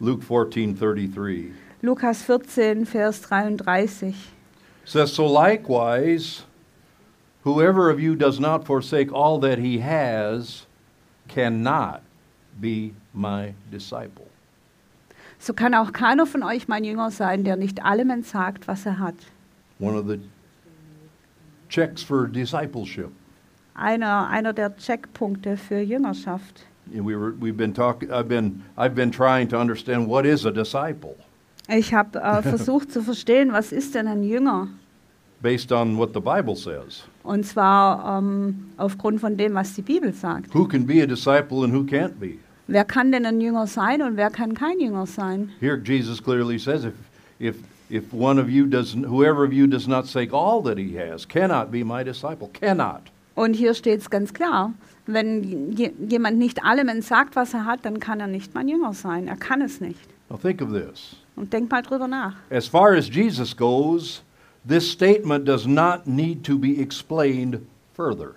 [0.00, 1.50] Luke 14:33
[1.82, 4.14] Lukas 14, Vers 33.
[4.86, 6.44] says, "So likewise,
[7.44, 10.66] whoever of you does not forsake all that he has
[11.28, 12.00] cannot
[12.58, 14.28] be my disciple."
[15.38, 18.98] So kann auch keiner von euch mein Jünger sein, der nicht allem entsagt, was er
[18.98, 19.14] hat.
[19.78, 20.20] One of the
[21.68, 23.10] checks for discipleship.
[23.74, 26.64] Einer, einer der Checkpunkte für Jüngerschaft.
[26.94, 28.10] And We were, we've been talking.
[28.10, 31.16] I've been I've been trying to understand what is a disciple
[31.68, 34.68] Ich habe äh, versucht zu verstehen, was ist denn ein Jünger?
[35.44, 37.04] based on what the Bible says.
[37.22, 40.54] Und zwar ähm, aufgrund von dem, was die Bibel sagt.
[40.54, 42.38] Who can be a disciple and who can't be?
[42.66, 45.50] Wer kann denn ein Jünger sein und wer kann kein Jünger sein?
[45.60, 46.94] Here Jesus clearly says, if
[47.38, 47.56] if
[47.90, 51.26] if one of you does, whoever of you does not take all that he has,
[51.26, 52.48] cannot be my disciple.
[52.52, 53.02] Cannot.
[53.34, 54.72] Und hier steht es ganz klar.
[55.06, 58.94] Wenn je, jemand nicht allem entsagt, was er hat, dann kann er nicht mein Jünger
[58.94, 59.28] sein.
[59.28, 60.00] Er kann es nicht.
[60.30, 61.16] Now think of this.
[61.36, 62.34] Und denk mal drüber nach.
[62.50, 64.22] As far as Jesus goes,
[64.66, 67.60] this statement does not need to be explained
[67.94, 68.36] further.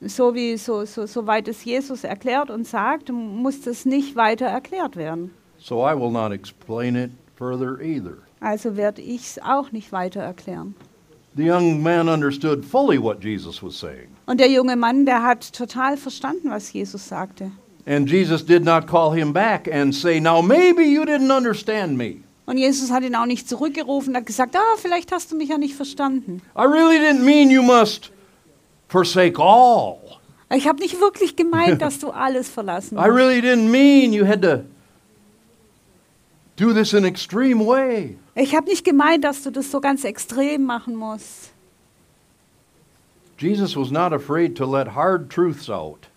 [0.00, 4.96] So wie so, so, soweit es Jesus erklärt und sagt, muss das nicht weiter erklärt
[4.96, 5.32] werden.
[5.58, 8.18] So I will not explain it further either.
[8.40, 10.76] Also werde ich es auch nicht weiter erklären.
[11.36, 14.08] The young man understood fully what Jesus was saying.
[14.26, 17.50] Und der junge Mann, der hat total verstanden, was Jesus sagte.
[17.86, 22.22] And Jesus did not call him back and say, Now maybe you didn't understand me.
[22.46, 25.50] Und Jesus hat ihn auch nicht zurückgerufen und hat gesagt, ah, vielleicht hast du mich
[25.50, 26.40] ja nicht verstanden.
[26.56, 28.10] I really didn't mean you must
[28.88, 29.98] forsake all.
[30.50, 33.10] Ich habe nicht wirklich gemeint, dass du alles verlassen I musst.
[33.10, 34.64] really didn't mean you had to
[36.56, 38.16] do this in extreme way.
[38.34, 41.52] Ich habe nicht gemeint, dass du das so ganz extrem machen musst.
[43.38, 46.08] Jesus was not afraid to let hard truths out.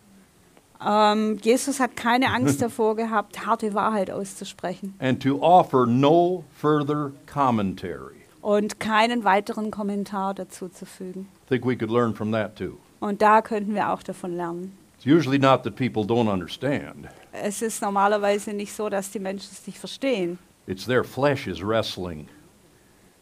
[0.83, 7.11] Ähm, Jesus hat keine Angst davor gehabt, harte Wahrheit auszusprechen and to offer no further
[7.27, 8.20] commentary.
[8.41, 11.27] Und keinen weiteren Kommentar dazu zu fügen.
[11.47, 12.77] Think we could learn from that too.
[12.99, 14.77] Und da könnten wir auch davon lernen.
[14.97, 19.49] It's usually not that people don't understand, Es ist normalerweise nicht so, dass die Menschen
[19.51, 20.37] es nicht verstehen.
[20.67, 22.27] it's their flesh is wrestling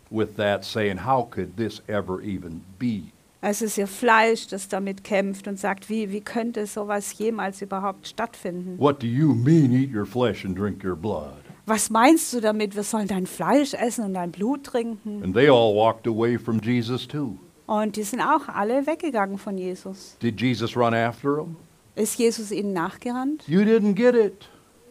[0.10, 3.12] with that, saying, How could this ever even be?
[3.42, 8.06] Es ist ihr Fleisch, das damit kämpft und sagt, wie, wie könnte sowas jemals überhaupt
[8.08, 8.78] stattfinden?
[8.78, 11.38] What do you mean, eat your flesh and drink your blood?
[11.70, 15.22] Was meinst du damit, wir sollen dein Fleisch essen und dein Blut trinken?
[15.24, 17.38] And they all walked away from Jesus too.
[17.68, 20.18] Und die sind auch alle weggegangen von Jesus.
[20.20, 21.58] Did Jesus run after them?
[21.96, 23.48] Ist Jesus ihnen nachgerannt?
[23.48, 24.50] You didn't get it.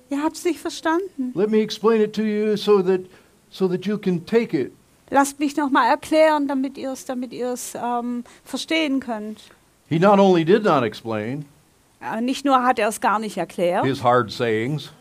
[0.09, 1.33] Ihr habt es nicht verstanden.
[1.35, 3.01] Let me explain it to you so that
[3.51, 4.71] so that you can take it.
[5.11, 9.41] Lasst mich noch mal erklären, damit ihr es damit ihr's, ähm, verstehen könnt.
[9.89, 11.45] He not only did not explain
[12.01, 14.93] Äh, nicht nur hat er es gar nicht erklärt, his hard sayings,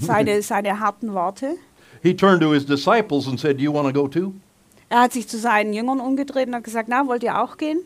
[0.00, 1.56] seine, seine harten Worte.
[2.02, 4.34] he turned to his disciples and said, Do you want to go too?
[4.90, 7.80] Er hat sich zu seinen Jüngern umgedreht und hat gesagt, na, wollt ihr auch gehen?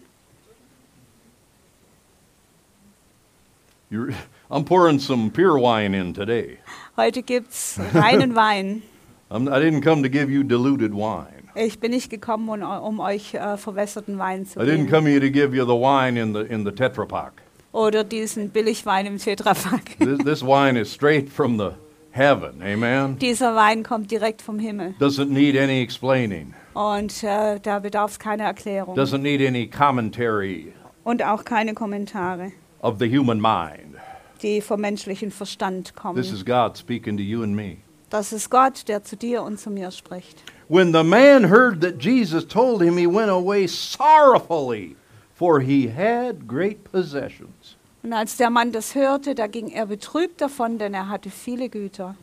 [3.91, 4.15] You're,
[4.51, 6.59] I'm pouring some pure wine in today.
[6.97, 8.83] Heute gibt's reinen Wein.
[9.31, 11.49] I'm, I didn't come to give you diluted wine.
[11.55, 14.91] Ich bin nicht gekommen, um, um euch äh, verwässerten Wein zu I didn't geben.
[14.91, 17.33] come here to give you the wine in the in the Tetra Pak.
[17.73, 19.99] Oder diesen Billigwein im Tetrapack.
[19.99, 21.73] This, this wine is straight from the
[22.13, 22.63] heaven.
[22.63, 23.19] Amen.
[23.19, 24.95] Dieser Wein kommt direkt vom Himmel.
[25.01, 26.55] Doesn't need any explaining.
[26.75, 28.97] Und äh, da bedarf es keine Erklärung.
[28.97, 30.73] Doesn't need any commentary
[31.05, 33.97] Und auch keine Kommentare, of the human mind.
[34.43, 36.17] die vom menschlichen Verstand kommen.
[36.17, 37.79] This is God speaking to you and me.
[38.11, 40.43] Das ist Gott, der zu dir und zu mir spricht.
[40.69, 44.97] When the man heard that Jesus told him, he went away sorrowfully,
[45.35, 47.77] for he had great possessions.
[48.03, 51.69] Und als der Mann das hörte, da ging er betrübt davon, denn er hatte viele
[51.69, 52.17] Güter.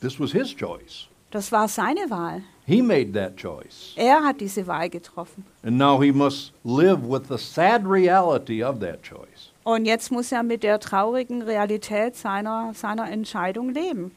[0.00, 1.08] This was his choice.
[1.30, 2.42] Das war seine Wahl.
[2.66, 3.94] He made that choice.
[3.96, 5.44] Er hat diese Wahl getroffen.
[5.62, 9.52] And now he must live with the sad reality of that choice.
[9.64, 14.12] Und jetzt muss er mit der traurigen Realität seiner, seiner Entscheidung leben.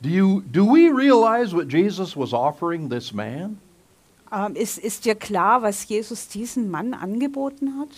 [0.00, 3.58] Do, you, do we realize what Jesus was offering this man?
[4.32, 7.88] Ähm, ist, ist dir klar, was Jesus diesem Mann angeboten hat?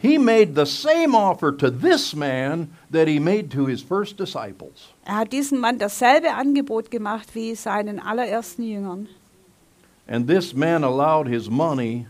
[0.00, 4.94] He made the same offer to this man that he made to his first disciples.
[5.06, 9.08] Er hat diesem Mann dasselbe Angebot gemacht wie seinen allerersten Jüngern.
[10.08, 12.06] And this man allowed his money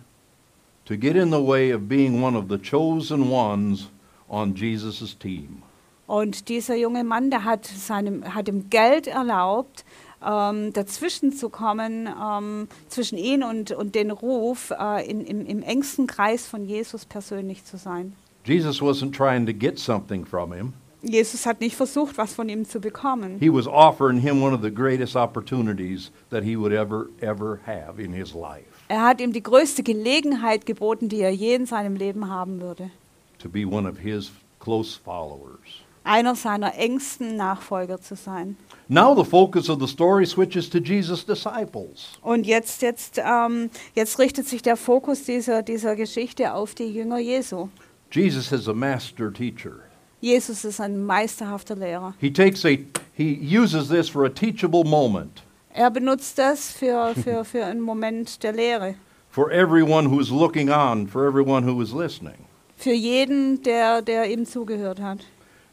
[0.84, 3.88] to get in the way of being one of the chosen ones
[4.28, 5.62] on Jesus' team.
[6.06, 9.84] Und dieser junge Mann, der hat, seinem, hat dem Geld erlaubt,
[10.26, 15.62] ähm, dazwischen zu kommen, ähm, zwischen ihn und, und den Ruf, äh, in, im, im
[15.62, 18.14] engsten Kreis von Jesus persönlich zu sein.
[18.44, 20.72] Jesus wasn't trying to get something from him.
[21.02, 23.38] Jesus hat nicht versucht, was von ihm zu bekommen.
[23.38, 27.98] He was offering him one of the greatest opportunities that he would ever, ever have
[28.02, 31.96] in his life Er hat ihm die größte Gelegenheit geboten, die er je in seinem
[31.96, 32.90] Leben haben würde.
[33.38, 35.79] to be one of his close followers.
[36.02, 38.56] Einer seiner engsten Nachfolger zu sein.
[38.88, 42.12] Now the focus of the story switches to Jesus' disciples.
[42.22, 47.18] Und jetzt, jetzt, ähm, jetzt richtet sich der Fokus dieser, dieser Geschichte auf die Jünger
[47.18, 47.68] Jesu.
[48.10, 49.80] Jesus is a master teacher.
[50.20, 52.14] Jesus ist ein meisterhafter Lehrer.
[52.18, 52.76] He takes a
[53.14, 58.42] he uses this for a teachable moment Er benutzt das für, für, für einen Moment
[58.42, 58.94] der Lehre.
[59.30, 62.46] for everyone who's looking on, for everyone who is listening.
[62.76, 65.20] Für jeden, der, der ihm zugehört hat.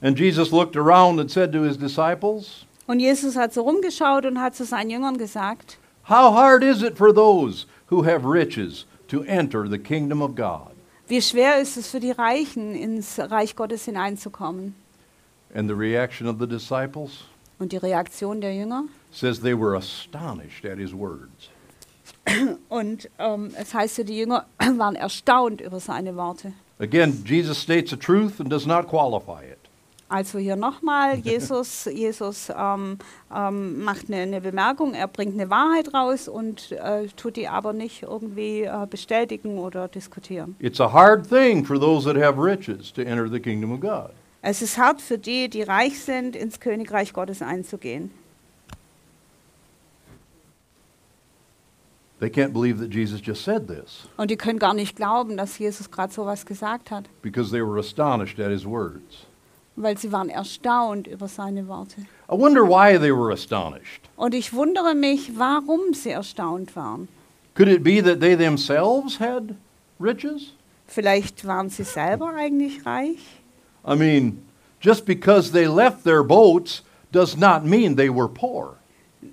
[0.01, 4.39] And Jesus looked around and said to his disciples, Und Jesus hat so rumgeschaut und
[4.39, 5.77] hat zu seinen Jüngern gesagt,
[6.09, 10.71] How hard is it for those who have riches to enter the kingdom of God?
[11.09, 14.75] wie schwer ist es für die Reichen, ins Reich Gottes hineinzukommen.
[15.55, 17.23] And the reaction of the disciples
[17.59, 18.83] Und die Reaktion der Jünger?
[19.11, 21.49] says they were astonished at his words.
[22.69, 26.53] Und ähm, es heißt ja, die Jünger waren erstaunt über seine Worte.
[26.79, 29.57] Again, Jesus states a truth and does not qualify it.
[30.09, 32.97] Also hier nochmal, Jesus, Jesus ähm,
[33.35, 37.73] ähm, macht eine, eine Bemerkung, er bringt eine Wahrheit raus und äh, tut die aber
[37.73, 40.55] nicht irgendwie äh, bestätigen oder diskutieren.
[40.59, 44.11] It's a hard thing for those that have riches to enter the kingdom of God.
[44.41, 48.11] Es ist hart für die, die reich sind, ins Königreich Gottes einzugehen.
[52.19, 55.59] They can't believe that Jesus just said this Und die können gar nicht glauben, dass
[55.59, 59.26] Jesus gerade so was gesagt hat, because they were astonished at his words.
[59.77, 62.01] Weil sie waren erstaunt über seine Worte.
[62.29, 64.09] I wonder why they were astonished.
[64.17, 67.07] Und ich wundere mich, warum sie erstaunt waren.
[67.53, 69.55] Could it be that they themselves had
[69.99, 70.53] riches?
[70.87, 73.19] Vielleicht waren sie selber eigentlich reich.
[73.85, 74.43] I mean,
[74.79, 78.76] just because they left their boats does not mean they were poor.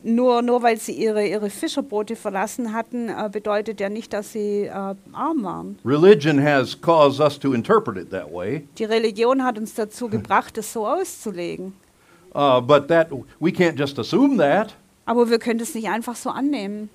[0.07, 4.65] Nur, nur weil sie ihre, ihre Fischerboote verlassen hatten, äh, bedeutet ja nicht, dass sie
[4.65, 5.79] äh, arm waren.
[5.83, 10.59] Religion has caused us to interpret it that way, Die Religion hat uns dazu gebracht,
[10.59, 11.73] es so auszulegen.
[12.35, 14.75] uh, but that we can't just assume that.
[15.07, 16.91] Aber wir können es nicht einfach so annehmen.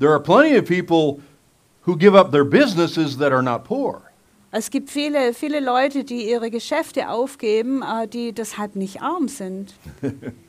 [0.00, 1.22] There are plenty of people
[1.86, 4.02] who give up their businesses that are not poor.
[4.50, 9.74] Es gibt viele, viele Leute, die ihre Geschäfte aufgeben, äh, die deshalb nicht arm sind.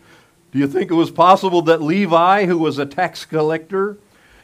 [0.51, 3.97] Do you think it was possible that Levi, who was a tax collector,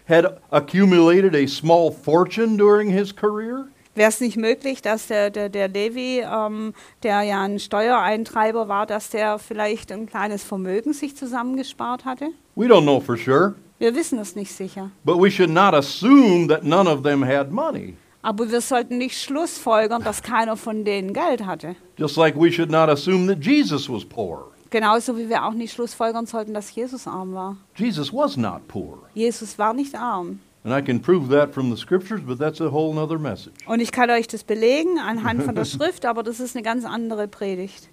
[0.07, 3.67] had accumulated a small fortune during his career?
[3.95, 8.85] Wäre es nicht möglich, dass der, der, der Levi, ähm, der ja ein Steuereintreiber war,
[8.85, 12.27] dass der vielleicht ein kleines Vermögen sich zusammengespart hatte?
[12.55, 14.91] We don't know for sure, Wir wissen es nicht sicher.
[15.05, 17.95] but we should not assume that none of them had money.
[18.21, 21.75] Aber wir sollten nicht schlussfolgern, dass keiner von denen Geld hatte.
[21.97, 24.47] Just like we should not assume that Jesus was poor.
[24.75, 27.55] Genauso wie wir auch nicht schlussfolgern sollten, dass Jesus arm war.
[27.77, 28.97] Jesus was not poor.
[29.13, 30.41] Jesus war nicht arm.
[30.65, 33.53] And I can prove that from the scriptures, but that's a whole other message.
[33.67, 36.83] Und ich kann euch das belegen anhand von der Schrift, aber das ist eine ganz
[36.83, 37.87] andere Predigt.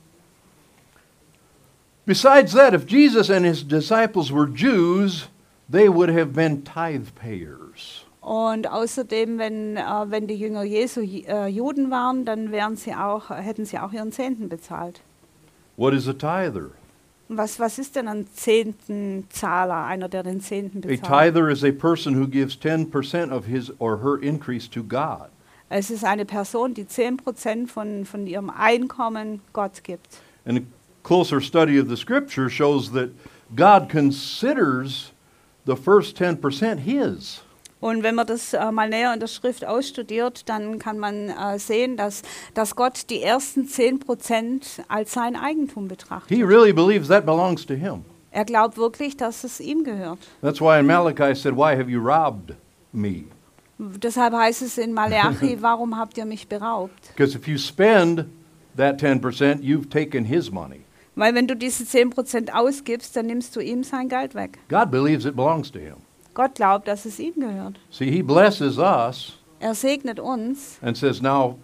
[2.04, 5.28] Besides that, if Jesus and his disciples were Jews,
[5.70, 8.04] they would have been tithe payers.
[8.20, 13.30] Und außerdem, wenn, äh, wenn die Jünger Jesu äh, Juden waren, dann wären sie auch,
[13.30, 15.00] hätten sie auch ihren Zehnten bezahlt.
[15.82, 16.70] What is a tither?
[17.28, 21.02] Was, was ist denn ein Zehntenzahler, einer, der den Zehnten A bezahlt?
[21.02, 25.30] tither is a person who gives 10% of his or her increase to God.
[25.70, 30.20] Es ist eine Person, die 10% von, von ihrem Einkommen Gott gibt.
[30.46, 30.62] And a
[31.02, 33.10] closer study of the scripture shows that
[33.56, 35.10] God considers
[35.66, 37.40] the first 10% his.
[37.82, 41.58] Und wenn man das äh, mal näher in der Schrift ausstudiert, dann kann man äh,
[41.58, 42.22] sehen, dass,
[42.54, 46.28] dass Gott die ersten 10% als sein Eigentum betrachtet.
[46.28, 48.04] He really believes that belongs to him.
[48.30, 50.20] Er glaubt wirklich, dass es ihm gehört.
[50.42, 52.54] That's why in Malachi said, Why have you robbed
[52.92, 53.24] me?
[53.78, 57.08] Deshalb heißt es in Malachi, warum habt ihr mich beraubt?
[57.16, 58.26] Because if you spend
[58.76, 60.82] that 10%, you've taken his money.
[61.16, 64.60] Weil wenn du diese 10% ausgibst, dann nimmst du ihm sein Geld weg.
[64.68, 65.96] God believes it belongs to him.
[66.34, 67.78] Gott glaubt, dass es ihm gehört.
[67.90, 71.58] See, he blesses us Er segnet uns and says, Now,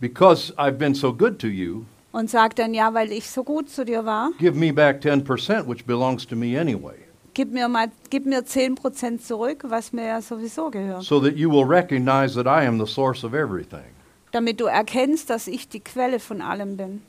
[0.00, 3.68] because I've been so good to you, und sagt dann, ja, weil ich so gut
[3.68, 6.94] zu dir war, give me back 10%, which belongs to me anyway,
[7.34, 11.02] gib mir, mal, gib mir 10% zurück, was mir ja sowieso gehört.
[11.02, 13.90] so that you will recognize that I am the source of everything.
[14.30, 17.02] Damit du erkennst, dass ich die Quelle von allem bin.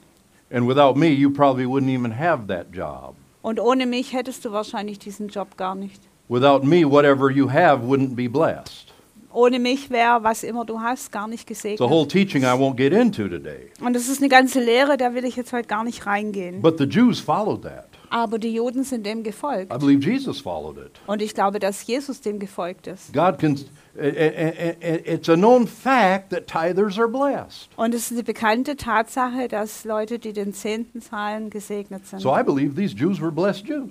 [0.51, 3.15] And without me, you probably wouldn't even have that job.
[3.43, 6.01] Und ohne mich hättest du wahrscheinlich diesen Job gar nicht.
[6.27, 8.91] Without me, whatever you have wouldn't be blessed.
[9.31, 12.09] Ohne mich wäre, was immer du hast, gar nicht It's a whole gesegnet.
[12.11, 13.69] teaching I won't get into today.
[13.81, 16.61] Und das ist eine ganze Lehre, da will ich jetzt heute gar nicht reingehen.
[16.61, 17.89] But the Jews followed that.
[18.09, 19.73] Aber die Juden sind dem gefolgt.
[19.73, 20.91] I believe Jesus followed it.
[21.05, 23.11] Und ich glaube, dass Jesus dem gefolgt ist.
[23.13, 23.59] God can.
[23.97, 27.67] a- a- a- It's a known fact that tithers are blessed.
[27.75, 32.19] Und es ist eine bekannte Tatsache, dass Leute, die den Zehnten zahlen, gesegnet sind.
[32.21, 33.89] So I believe these Jews were blessed Jews.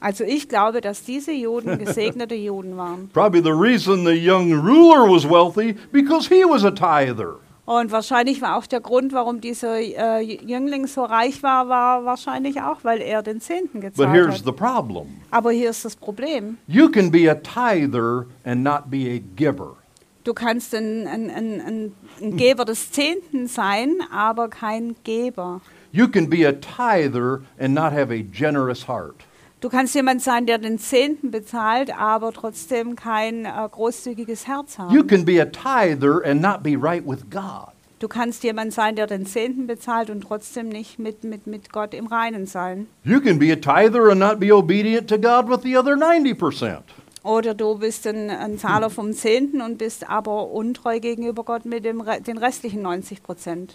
[0.00, 3.08] Also ich glaube, dass diese Juden gesegnete Juden waren.
[3.12, 7.36] Probably the reason the young ruler was wealthy because he was a tither.
[7.64, 12.60] Und wahrscheinlich war auch der Grund, warum dieser äh, Jüngling so reich war, war wahrscheinlich
[12.62, 14.44] auch, weil er den Zehnten But gezahlt here's hat.
[14.44, 16.58] the problem Aber hier ist das Problem.
[16.68, 19.74] you can be a tither and not be a giver.
[20.22, 25.60] Du kannst ein, ein, ein, ein, ein Geber des Zehnten sein, aber kein Geber.
[25.92, 29.16] You can be a tither and not have a generous heart.
[29.60, 34.82] Du kannst jemand sein, der den Zehnten bezahlt, aber trotzdem kein äh, großzügiges Herz You
[35.00, 35.06] haben.
[35.06, 37.68] can be a tither and not be right with God.
[37.98, 41.94] Du kannst jemand sein, der den Zehnten bezahlt und trotzdem nicht mit, mit, mit Gott
[41.94, 42.86] im Reinen sein.
[43.04, 46.80] You can be a tither and not be obedient to God with the other 90%.
[47.22, 51.86] Oder du bist ein, ein Zahler vom Zehnten und bist aber untreu gegenüber Gott mit
[51.86, 53.72] dem, Re- den restlichen 90 Prozent.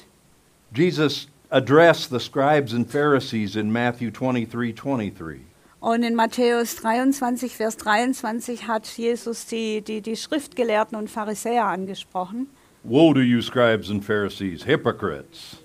[0.76, 5.40] Jesus addressed the scribes and Pharisees in Matthew 23 23.
[5.82, 12.46] Und in Matthäus 23, Vers 23 hat Jesus die, die, die Schriftgelehrten und Pharisäer angesprochen.
[12.84, 15.58] Woe to you, scribes and Pharisees, hypocrites!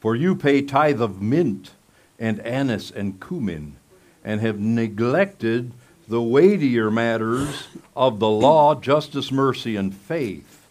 [0.00, 1.70] For you pay tithe of mint
[2.18, 3.76] and anise and cumin,
[4.24, 5.70] and have neglected
[6.08, 10.66] the weightier matters of the law, justice, mercy, and faith.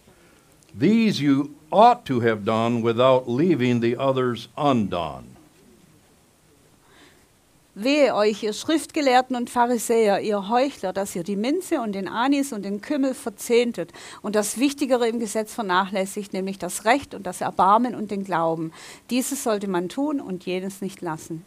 [0.78, 5.38] These you ought to have done without leaving the others undone.
[7.74, 12.52] Wehe euch, ihr Schriftgelehrten und Pharisäer, ihr Heuchler, dass ihr die Minze und den Anis
[12.52, 17.40] und den Kümmel verzehntet und das Wichtigere im Gesetz vernachlässigt, nämlich das Recht und das
[17.40, 18.74] Erbarmen und den Glauben.
[19.10, 21.46] Dieses sollte man tun und jenes nicht lassen.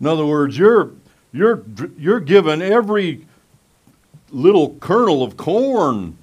[0.00, 0.90] In other words, you're,
[1.32, 1.62] you're,
[1.98, 3.26] you're given every
[4.30, 6.18] little kernel of corn,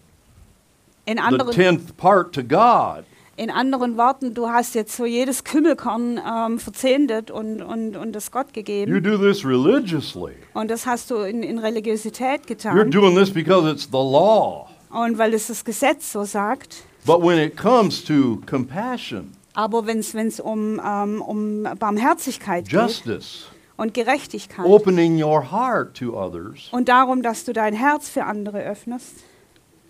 [1.06, 3.06] In the anderen, tenth part to God.
[3.42, 8.30] In anderen Worten, du hast jetzt so jedes Kümmelkorn ähm, verzehntet und, und, und es
[8.30, 9.02] Gott You gegeben.
[9.04, 10.34] do this religiously.
[10.54, 12.92] Und das hast du in, in Religiosität You're getan.
[12.92, 14.68] doing this because it's the law.
[14.92, 16.84] Und weil es das Gesetz so sagt.
[17.04, 23.46] But when it comes to compassion, Aber wenn es um, ähm, um Barmherzigkeit geht justice,
[23.76, 28.60] und Gerechtigkeit opening your heart to others, und darum, dass du dein Herz für andere
[28.60, 29.24] öffnest,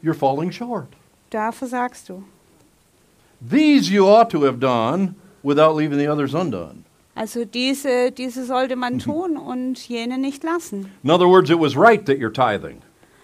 [0.02, 0.88] you're falling short.
[1.32, 2.24] da versagst du.
[3.42, 6.84] These you ought to have done without leaving the others undone.
[7.16, 10.92] Also diese, diese sollte man tun und jene nicht lassen.
[11.04, 12.82] In other words, it was right that you're tithing.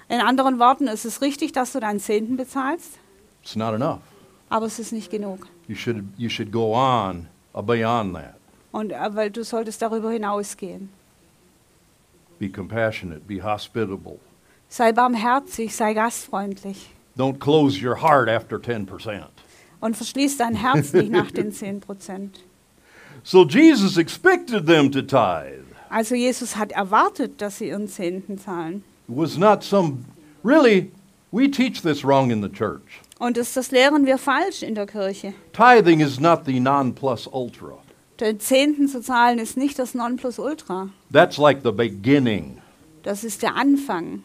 [0.10, 2.98] In anderen Worten, es ist richtig, dass du deinen Zehnten bezahlst,
[3.44, 4.00] It's not enough.
[4.50, 5.48] aber es ist nicht genug.
[5.68, 8.36] You should, you should go on uh, beyond that.
[8.72, 10.90] Und äh, weil du solltest darüber hinausgehen.
[12.40, 14.20] Be compassionate, be hospitable.
[14.70, 19.24] Sei barmherzig, sei gastfreundlich Don't close your heart after 10%.
[19.80, 22.40] Und verschließ dein Herz nicht nach den 10 Prozent.
[23.24, 25.66] So Jesus expected them to tithe.
[25.90, 28.84] Also Jesus hat erwartet, dass sie ihren Zehnten zahlen.
[29.08, 30.06] Was not some,
[30.46, 30.92] really,
[31.32, 33.02] we teach this wrong in the church.
[33.20, 35.34] Und das, das lehren wir falsch in der Kirche.
[35.52, 37.80] Tithing is not the non plus ultra.
[38.20, 40.90] Den Zehnten zu zahlen ist nicht das Nonplusultra.
[41.12, 42.58] That's like the beginning.
[43.04, 44.24] Das ist der Anfang.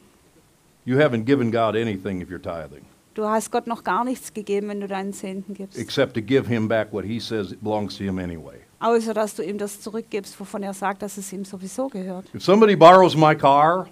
[0.85, 4.69] You haven't given God anything if you're tithing, Du hast Gott noch gar nichts gegeben,
[4.69, 5.79] wenn du deinen Zehnten gibst.
[5.79, 8.57] except to give Him back what He says belongs to Him anyway.
[8.81, 12.27] Außer dass du ihm das zurückgibst, wovon er sagt, dass es ihm sowieso gehört.
[12.35, 13.87] If somebody borrows my car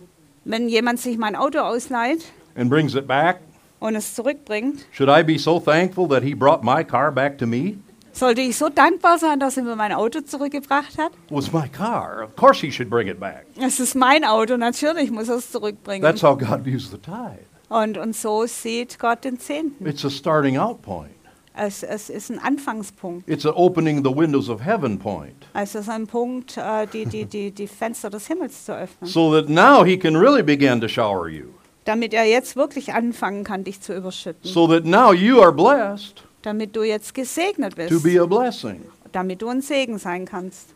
[0.45, 2.25] Wenn jemand sich mein Auto ausleiht
[2.57, 3.41] and brings it back,
[3.79, 7.47] und es zurückbringt, should I be so thankful that He brought my car back to
[7.47, 7.77] me?
[8.13, 11.13] sollte ich so dankbar sein, dass er mir mein Auto zurückgebracht hat?
[11.29, 12.25] Was my car.
[12.25, 13.47] Of course He should bring it back.
[13.61, 16.03] Es ist mein Auto, natürlich muss er es zurückbringen.
[16.03, 17.50] That's how God views the tithe.
[17.71, 19.87] Und, und so sieht Gott den Zehnten.
[19.87, 21.13] It's a starting out point.
[21.55, 23.29] Es, es ist ein Anfangspunkt.
[23.29, 25.47] It's an opening the windows of heaven point.
[25.55, 29.09] Es ist ein Punkt, äh, die, die, die, die Fenster des Himmels zu öffnen.
[29.09, 31.47] So that now He can really begin to shower you.
[31.85, 34.51] Damit er jetzt wirklich anfangen kann, dich zu überschütten.
[34.51, 38.03] So that now you are blessed Damit du jetzt gesegnet to bist.
[38.03, 38.83] be a blessing.
[39.13, 40.75] Damit du ein Segen sein kannst.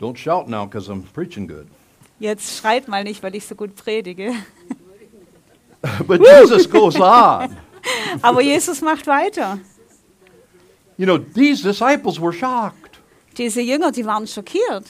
[0.00, 1.66] Don't shout now because I'm preaching good.
[2.20, 4.32] Jetzt schreit mal nicht, weil ich so gut predige.
[6.06, 7.56] but Jesus goes on.
[8.22, 9.60] Aber Jesus macht weiter.
[10.96, 12.98] You know, these disciples were shocked.
[13.36, 14.84] Diese Jünger, die waren schockiert.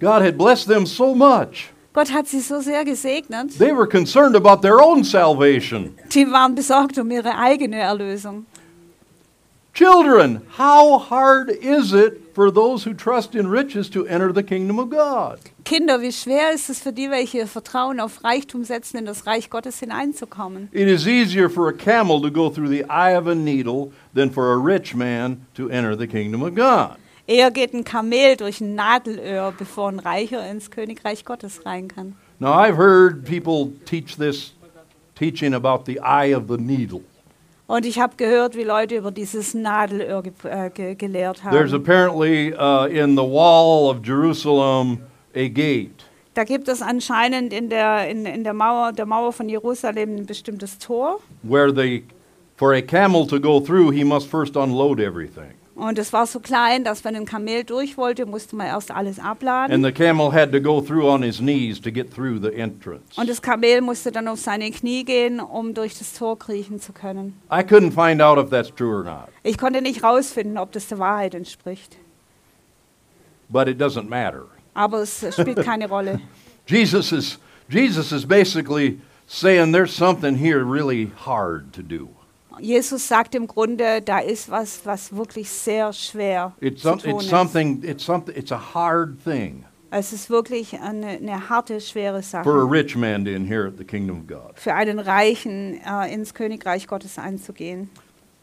[0.00, 1.70] God had blessed them so much.
[1.92, 3.58] Gott hat sie so sehr gesegnet.
[3.58, 5.96] They were concerned about their own salvation.
[6.12, 8.46] Die waren besorgt um ihre eigene Erlösung.
[9.74, 14.78] Children, how hard is it for those who trust in riches to enter the kingdom
[14.78, 15.38] of God?
[15.64, 19.26] Kinder, wie schwer ist es für die, welche ihr Vertrauen auf Reichtum setzen, in das
[19.26, 20.68] Reich Gottes hineinzukommen?
[20.72, 24.30] It is easier for a camel to go through the eye of a needle than
[24.30, 26.96] for a rich man to enter the kingdom of God.
[27.26, 32.16] Eher geht ein Kamel durch ein Nadelöhr, bevor ein Reicher ins Königreich Gottes rein kann.
[32.40, 34.52] Now, I've heard people teach this
[35.14, 37.02] teaching about the eye of the needle.
[37.72, 41.80] Und ich habe gehört, wie Leute über dieses Nadelöhr ge äh, ge gelehrt There's haben.
[41.80, 44.98] apparently uh, in the wall of Jerusalem
[45.34, 46.04] a gate.
[46.34, 50.26] Da gibt es anscheinend in der, in, in der, Mauer, der Mauer von Jerusalem ein
[50.26, 51.20] bestimmtes Tor.
[51.42, 52.04] where they,
[52.56, 55.54] for a camel to go through, he must first unload everything.
[55.84, 59.18] Und es war so klein, dass wenn ein Kamel durch wollte, musste man erst alles
[59.18, 59.82] And abladen.
[59.82, 63.02] the camel had to go through on his knees to get through the entrance.
[63.16, 66.92] Und das Kamel musste dann auf seine Knie gehen, um durch das Tor kriechen zu
[66.92, 67.34] können.
[67.50, 70.86] I couldn't find out if that's true or not, Ich konnte nicht rausfinden, ob das
[70.86, 71.96] der Wahrheit entspricht.
[73.48, 74.44] but it doesn't matter.
[74.74, 76.20] Aber es spielt keine Rolle.
[76.66, 82.08] Jesus is, Jesus is basically saying there's something here really hard to do.
[82.60, 87.10] Jesus sagt im Grunde, da ist was, was wirklich sehr schwer It's, zu some, tun
[87.14, 87.30] it's ist.
[87.30, 92.40] something, it's something, it's a hard thing Es ist wirklich eine, eine harte, schwere for
[92.40, 94.52] a Sache, rich man to inherit the kingdom of God.
[94.58, 97.90] für einen Reichen äh, ins Königreich Gottes einzugehen.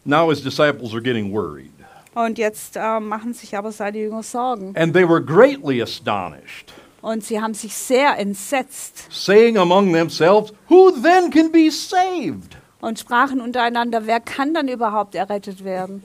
[0.04, 1.72] Now his disciples are getting worried.
[2.14, 4.74] Und jetzt äh, machen sich aber seine Jünger Sorgen.
[4.76, 6.72] And they were greatly astonished.
[7.02, 9.06] Und sie haben sich sehr entsetzt.
[9.10, 12.56] saying among themselves, Who then can be saved?
[12.80, 16.02] Und sprachen untereinander, wer kann dann überhaupt errettet werden?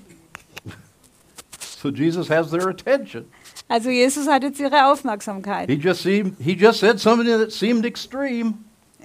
[1.59, 3.25] So Jesus has their attention.
[3.67, 5.69] Also Jesus hat jetzt ihre Aufmerksamkeit.
[5.69, 8.55] He just seemed, he just said something that seemed extreme.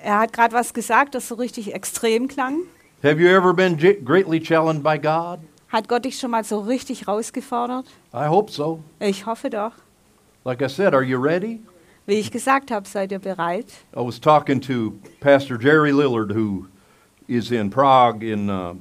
[0.03, 2.63] Er hat gerade was gesagt, das so richtig extrem klang.
[3.03, 5.41] Have you ever been greatly challenged by God?
[5.69, 7.87] Hat Gott dich schon mal so richtig rausgefordert?
[8.13, 8.83] I hope so.
[8.99, 9.73] Ich hoffe doch.
[10.45, 11.61] Like I said, are you ready?
[12.07, 13.67] Wie ich gesagt habe, seid ihr bereit?
[13.95, 16.67] I was talking to Pastor Jerry Lillard, who
[17.31, 18.75] is in Prague in, uh,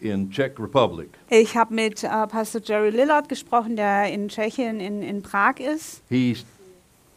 [0.00, 1.08] in Czech Republic.
[1.30, 6.02] Ich habe mit äh, Pastor Jerry Lillard gesprochen, der in Tschechien in, in Prag ist.
[6.10, 6.36] He,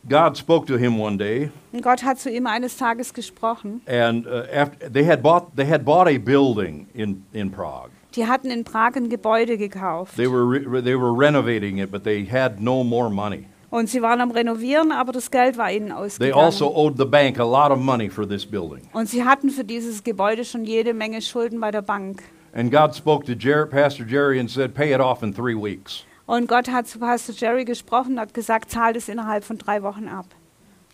[0.07, 3.81] God spoke to him one day, Und Gott hat zu ihm eines Tages gesprochen.
[3.85, 7.89] and uh, after, they, had bought, they had bought a building in, in Prague.
[8.15, 10.15] Die hatten in Prag ein Gebäude gekauft.
[10.15, 13.47] They were, re- they were renovating it, but they had no more money.
[13.69, 17.37] Und sie waren am Renovieren, aber das Geld war ihnen They also owed the bank
[17.39, 18.87] a lot of money for this building.
[18.93, 22.23] Und sie hatten für dieses Gebäude schon jede Menge Schulden bei der Bank.
[22.53, 26.05] And God spoke to Jer- Pastor Jerry and said, Pay it off in three weeks.
[26.25, 29.83] Und Gott hat zu Pastor Jerry gesprochen und hat gesagt, zahlt es innerhalb von drei
[29.83, 30.25] Wochen ab.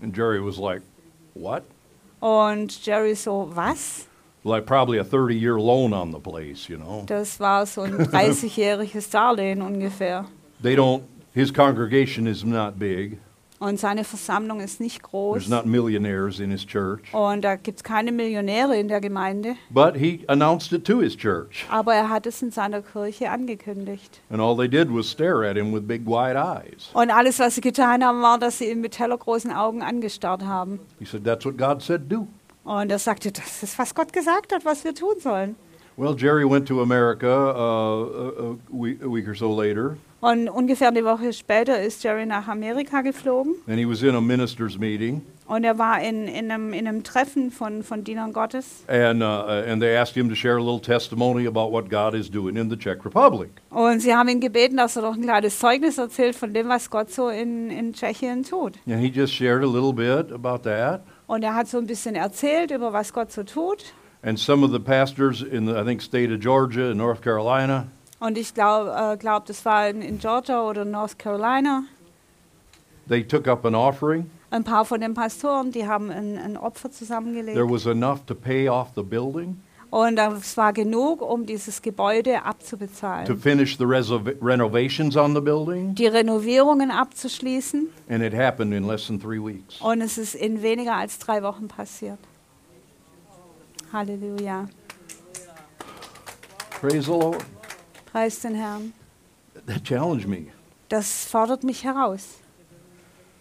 [0.02, 0.82] And Jerry was like,
[1.36, 1.64] What?
[2.20, 4.08] Und Jerry so, was?
[4.44, 7.04] Like probably a 30 year loan on the place, you know.
[7.06, 10.26] Das war so ein 30-jähriges Darlehen ungefähr.
[10.62, 11.02] They don't,
[11.34, 13.20] his congregation is not big.
[13.60, 15.48] Und seine Versammlung ist nicht There's groß.
[15.48, 17.14] not millionaires in his church.
[17.14, 19.56] Und da gibt es keine Millionäre in der Gemeinde.
[19.70, 21.66] But he announced it to his church.
[21.70, 24.20] Aber er hat es in seiner Kirche angekündigt.
[24.30, 26.90] And all they did was stare at him with big wide eyes.
[26.94, 30.82] Und alles, was sie getan haben, war, dass sie ihn mit hellergroßen Augen angestarrt haben.
[31.00, 32.28] He said, That's what God said, do.
[32.66, 35.56] Und er sagte, das ist, was Gott gesagt hat, was wir tun sollen.
[35.96, 40.48] Well, Jerry went to America uh, a, a, week, a week or so later, Und
[40.50, 43.56] ungefähr eine Woche später ist Jerry nach Amerika geflogen.
[43.68, 45.22] and he was in a minister's meeting.
[45.46, 48.86] Und er war in, in, einem, in einem Treffen von, von Dienern Gottes.
[48.88, 52.30] And, uh, and they asked him to share a little testimony about what God is
[52.30, 53.50] doing in the Czech Republic.
[53.70, 56.90] Und sie haben ihn gebeten, dass er doch ein kleines Zeugnis erzählt von dem, was
[56.90, 58.80] Gott so in, in Tschechien tut.
[58.88, 61.02] And he just shared a little bit about that.
[61.28, 63.94] Und er hat so ein bisschen erzählt über was Gott so tut.
[64.26, 67.88] And some of the pastors in the, I think, state of Georgia and North Carolina,
[68.20, 71.84] Und ich glaube, äh, glaub, das war in, in Georgia oder North Carolina.
[73.10, 74.30] they took up an offering.
[74.50, 77.58] Ein paar von den Pastoren, die haben ein, ein Opfer There zusammengelegt.
[77.70, 79.58] was enough to pay off the building,
[79.90, 83.38] Und das war genug, um dieses Gebäude to abzubezahlen.
[83.38, 87.90] finish the renovations on the building, Die Renovierungen abzuschließen.
[88.10, 89.82] and it happened in less than three weeks.
[89.82, 92.20] Und es ist in weniger als drei Wochen passiert.
[93.94, 94.68] Halleluja.
[96.72, 97.44] Praise the Lord.
[98.12, 98.94] Preis den Herrn.
[99.68, 100.48] That challenged me.
[100.90, 102.40] Das fordert mich heraus.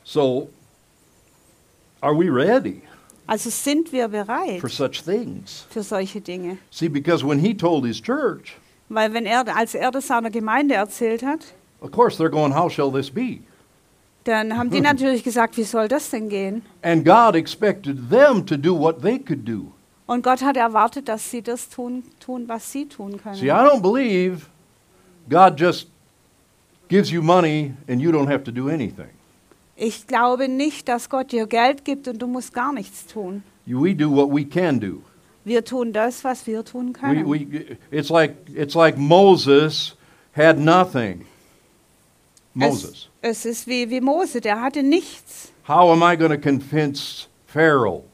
[0.04, 0.48] So,
[2.02, 2.82] are we ready
[3.26, 5.64] Also sind wir bereit for such things?
[5.70, 6.58] für solche Dinge.
[6.70, 8.56] See, because when he told his church,
[8.88, 11.40] Weil wenn er, als er das seiner Gemeinde erzählt hat,
[11.80, 13.40] of course they're going, How shall this be?
[14.24, 16.62] dann haben die natürlich gesagt, wie soll das denn gehen?
[16.82, 19.72] And God expected them to do what they could do.
[20.12, 23.68] Und Gott hat erwartet, dass sie das tun, tun was sie tun See, I können.
[23.68, 24.46] don't believe
[25.30, 25.88] God just
[26.88, 29.08] gives you money and you don't have to do anything.
[29.74, 33.42] Ich glaube nicht, dass Gott dir Geld gibt und du musst gar nichts tun.
[33.64, 35.02] We do what we can do.
[35.46, 37.26] Wir tun das, was wir tun We, können.
[37.30, 39.96] we, it's, like, it's like Moses
[40.36, 41.24] had nothing.
[42.52, 43.08] Moses.
[43.22, 45.52] Es, es ist wie, wie Mose, der hatte nichts.
[45.66, 48.04] How am I going to convince Pharaoh?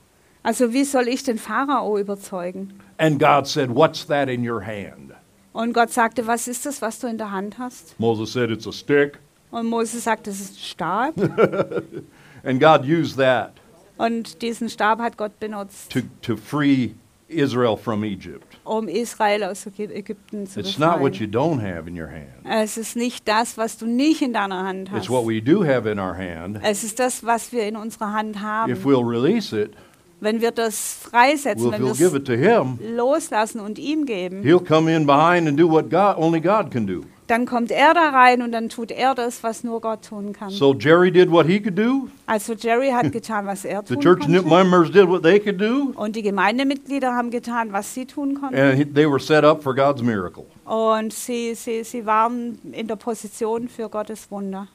[0.42, 2.74] Also wie soll ich den Pharao überzeugen?
[2.98, 5.12] And God said, What's that in your hand?
[5.52, 7.98] Und Gott sagte, was ist das, was du in der Hand hast?
[7.98, 9.18] Moses said, It's a stick.
[9.50, 11.14] Und Mose sagte, es ist ein Stab.
[12.44, 13.52] And God used that
[13.96, 16.90] Und diesen Stab hat Gott benutzt, to, to free
[17.28, 18.58] Israel from Egypt.
[18.64, 21.58] um Israel aus Ägy- Ägypten zu It's not what you befreien.
[21.58, 22.44] don't have in your hand.
[22.44, 25.10] Es ist nicht das, was du nicht in deiner Hand It's hast.
[25.10, 26.60] what we do have in our hand.
[26.62, 28.72] Es ist das, was wir in unserer Hand If haben.
[28.84, 29.72] we'll release it,
[30.20, 35.06] Wenn wir das freisetzen, we'll, wenn wir es loslassen und ihm geben, He'll come in
[35.06, 37.02] behind and do what God, only God can do.
[37.28, 40.50] dann kommt er da rein und dann tut er das, was nur Gott tun kann.
[40.50, 42.08] So Jerry did what he could do.
[42.26, 44.42] Also Jerry hat getan, was er The tun church konnte.
[44.42, 45.92] members did what they could do.
[45.94, 48.58] Und die Gemeindemitglieder haben getan, was sie tun konnten.
[48.58, 50.46] And he- they were set up for God's miracle.
[50.64, 54.66] Und sie, sie, sie waren in der Position für Gottes Wunder.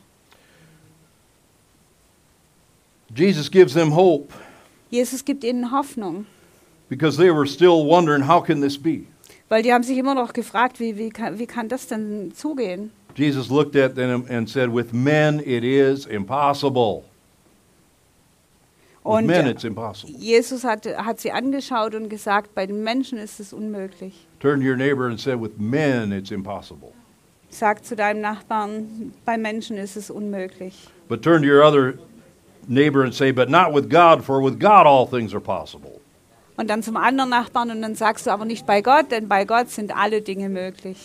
[3.15, 4.31] Jesus gives them hope
[4.93, 6.27] Jesus gibt ihnen Hoffnung,
[6.87, 9.07] because they were still wondering, how can this be?
[9.49, 12.91] weil die haben sich immer noch gefragt, wie, wie, kann, wie kann das denn zugehen?
[13.15, 17.03] Jesus looked at them and said, With men it is impossible.
[19.03, 20.15] With Und men, it's impossible.
[20.17, 24.27] Jesus hat, hat sie angeschaut und gesagt, bei den Menschen ist es unmöglich.
[24.39, 26.93] Turn to your neighbor and say, with men, it's impossible.
[27.49, 30.87] Sag zu deinem Nachbarn, bei Menschen ist es unmöglich.
[31.07, 31.95] But turn to your other
[32.67, 35.99] neighbor and say, but not with God, for with God all things are possible.
[36.55, 39.43] Und dann zum anderen Nachbarn und dann sagst du aber nicht bei Gott, denn bei
[39.45, 40.97] Gott sind alle Dinge möglich.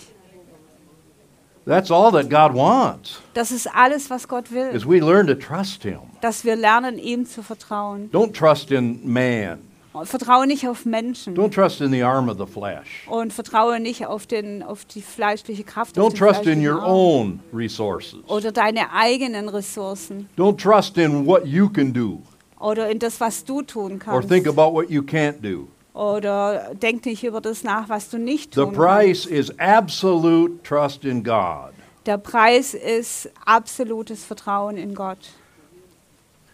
[1.67, 5.35] That's all that God wants, Das ist alles, was Gott will, is we learn to
[5.35, 6.01] trust Him.
[6.23, 8.09] dass wir lernen, ihm zu vertrauen.
[8.11, 9.59] Don't trust in man.
[10.05, 13.07] Vertraue nicht auf Menschen Don't trust in the arm of the flesh.
[13.09, 15.97] und vertraue nicht auf, den, auf die fleischliche Kraft.
[15.97, 16.91] Don't trust in your Arm.
[16.91, 18.21] own resources.
[18.29, 22.21] Oder deine eigenen Ressourcen Don't trust in what you can do
[22.61, 24.29] oder in das, was du tun or kannst.
[24.29, 25.69] think about what you can't do.
[25.95, 29.51] Oder denk nicht über das nach, was du nicht The tun price kannst.
[29.51, 31.73] is absolute trust in God.
[32.07, 35.19] Der Preis ist absolutes Vertrauen in Gott.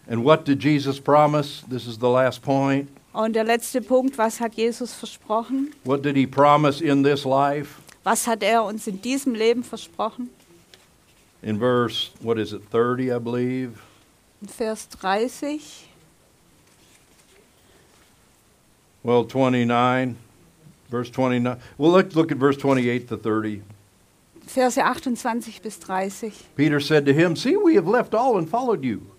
[0.09, 1.63] And what did Jesus promise?
[1.71, 2.89] This is the last point.
[3.15, 5.73] Und der letzte Punkt, was hat Jesus versprochen?
[5.85, 7.81] What did he promise in this life?
[8.03, 10.31] Was hat er uns in diesem Leben versprochen?
[11.41, 13.81] In verse, what is it, 30, I believe?
[14.43, 15.61] In Vers 30,
[19.05, 20.17] Well, 29,
[20.91, 21.61] verse 29.
[21.79, 23.63] Well, let's look at verse 28 to 30.
[24.47, 26.33] Verse 28 bis 30.
[26.57, 29.14] Peter said to him, See, we have left all and followed you.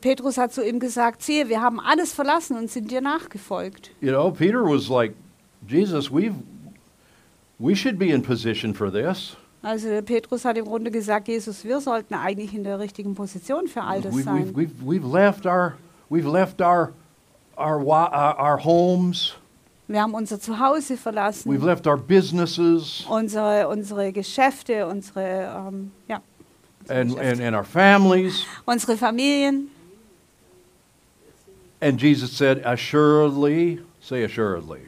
[0.00, 3.90] Petrus hat zu ihm gesagt, siehe, wir haben alles verlassen und sind dir nachgefolgt.
[4.00, 5.14] You know, Peter was like,
[5.68, 6.34] Jesus, we've,
[7.58, 9.36] we should be in position for this.
[9.62, 13.82] Also Petrus hat im Grunde gesagt, Jesus, wir sollten eigentlich in der richtigen Position für
[13.82, 14.54] all das We've, we've, sein.
[14.54, 15.74] we've, we've left our,
[16.08, 16.92] we've left our,
[17.56, 19.34] our, our homes.
[19.88, 26.20] Wir haben unser Zuhause We've verlassen, left our businesses unsere, unsere Geschäfte, unsere, ähm, ja,
[26.35, 26.35] unsere
[26.88, 28.44] and, and, and our families.
[28.66, 29.68] unsere Familien.
[31.80, 34.80] And Jesus said, Assuredly, say assuredly.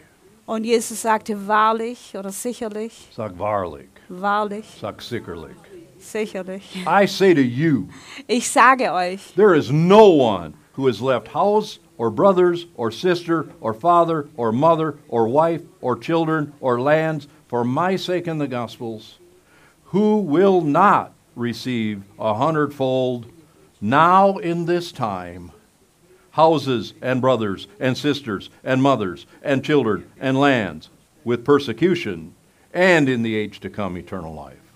[0.46, 3.88] Und Jesus sagte wahrlich oder sicherlich, Sag wahrlich.
[4.08, 5.54] wahrlich, Sag sicherlich.
[6.00, 6.86] sicherlich.
[6.86, 7.88] I say to you,
[8.26, 13.50] Ich sage euch, there is no one who has left house or brothers or sister
[13.60, 18.48] or father or mother or wife or children or lands for my sake in the
[18.48, 19.18] Gospels
[19.92, 23.26] who will not receive a hundredfold
[23.80, 25.52] now in this time
[26.32, 30.90] houses and brothers and sisters and mothers and children and lands
[31.24, 32.34] with persecution
[32.72, 34.68] and in the age to come eternal life.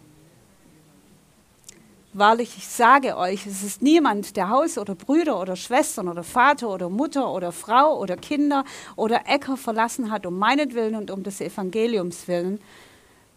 [2.14, 6.68] wahrlich, ich sage euch, es ist niemand, der Haus oder Brüder oder Schwestern oder Vater
[6.68, 8.64] oder Mutter oder Frau oder Kinder
[8.96, 12.60] oder Äcker verlassen hat um meinetwillen und um des Evangeliums willen,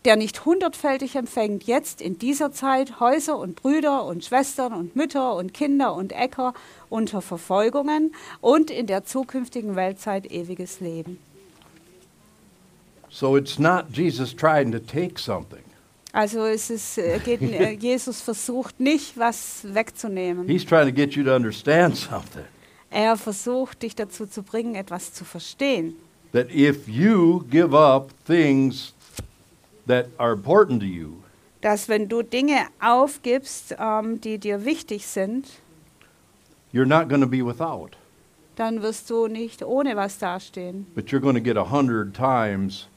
[0.06, 5.36] der nicht hundertfältig empfängt, jetzt in dieser Zeit Häuser und Brüder und Schwestern und Mütter
[5.36, 6.54] und Kinder und Äcker
[6.90, 11.18] unter Verfolgungen und in der zukünftigen Weltzeit ewiges Leben.
[13.10, 15.64] So it's not Jesus trying to take something.
[16.12, 20.48] Also es ist, äh, geht, äh, Jesus versucht nicht, was wegzunehmen.
[20.48, 22.46] He's trying to get you to understand something.
[22.90, 25.96] Er versucht, dich dazu zu bringen, etwas zu verstehen.
[26.32, 28.95] That if you give up things
[29.88, 31.22] that are important to you,
[31.62, 35.48] Dass wenn du Dinge aufgibst, ähm, die dir wichtig sind,
[36.74, 37.92] you're not going to be without,
[38.56, 40.86] dann wirst du nicht ohne was dastehen.
[40.96, 42.88] but you're going to get a hundred times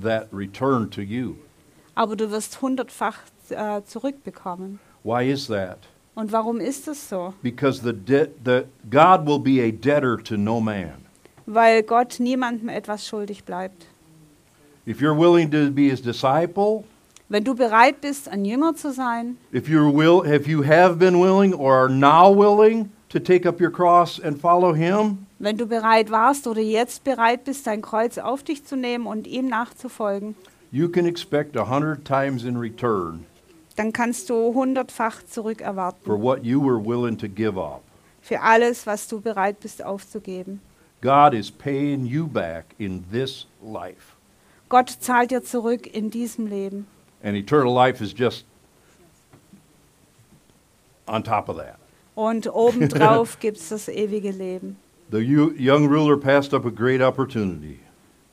[0.00, 1.36] that return to you.
[1.94, 3.18] Aber du wirst hundertfach
[3.50, 4.80] äh, zurückbekommen.
[5.04, 5.78] Why is that?
[6.14, 7.34] Und warum ist es so?
[7.42, 11.06] Because the de- the God will be a debtor to no man.
[11.46, 13.86] Weil Gott niemandem etwas schuldig bleibt.
[14.86, 16.84] If you're willing to be his disciple,
[17.28, 21.18] Wenn du bereit bist, ein Jünger zu sein, if you will if you have been
[21.20, 25.66] willing or are now willing to take up your cross and follow him, wenn du
[25.66, 30.34] bereit warst oder jetzt bereit bist, dein Kreuz auf dich zu nehmen und ihm nachzufolgen,
[30.70, 33.24] you can expect a hundred times in return
[33.76, 37.82] dann kannst du hundertfach for zurückerwarten what you were willing to give up.
[38.20, 40.60] für alles, was du bereit bist aufzugeben.
[41.00, 44.11] God is paying you back in this life.
[44.72, 46.86] Gott zahlt dir zurück in diesem Leben.
[47.22, 48.46] And eternal life is just
[51.06, 51.76] on top of that.
[52.14, 54.78] Und obendrauf gibt es das ewige Leben.
[55.10, 57.80] The yo- young ruler passed up a great opportunity.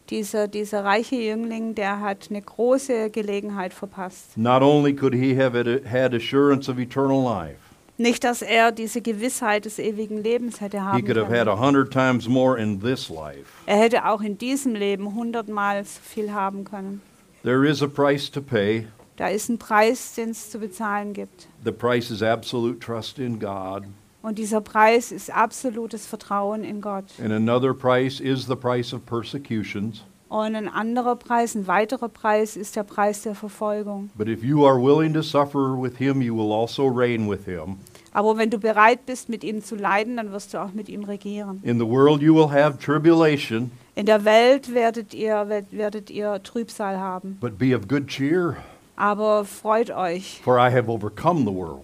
[0.10, 4.38] Dieser, dieser reiche Jüngling, der hat eine große Gelegenheit verpasst.
[4.38, 7.60] Not only could he have had assurance of eternal life,
[8.00, 11.50] Nicht, dass er diese Gewissheit des ewigen Lebens hätte he haben could have had können.
[11.50, 13.52] a hundred times more in this life.
[13.66, 17.02] Er hätte auch in diesem Leben hundertmal so viel haben können.
[17.43, 18.88] There is a price to pay.
[19.18, 21.50] Da ist ein Preis, den es zu bezahlen gibt.
[21.66, 23.84] The price is absolute trust in God.
[24.22, 27.04] Und dieser Preis ist absolutes Vertrauen in Gott.
[27.22, 30.06] And another price is the price of persecutions.
[30.30, 34.12] Und ein anderer Preis, ein weiterer Preis ist der Preis der Verfolgung.
[34.16, 37.78] But if you are willing to suffer with him, you will also reign with him.
[38.14, 41.04] Aber wenn du bereit bist, mit ihm zu leiden, dann wirst du auch mit ihm
[41.04, 41.60] regieren.
[41.64, 46.98] In the world you will have tribulation, In der Welt werdet ihr, werdet- ihr Trübsal
[47.00, 47.38] haben.
[47.42, 48.56] but be of good cheer,
[48.96, 51.82] Aber freut euch, for I have overcome the world.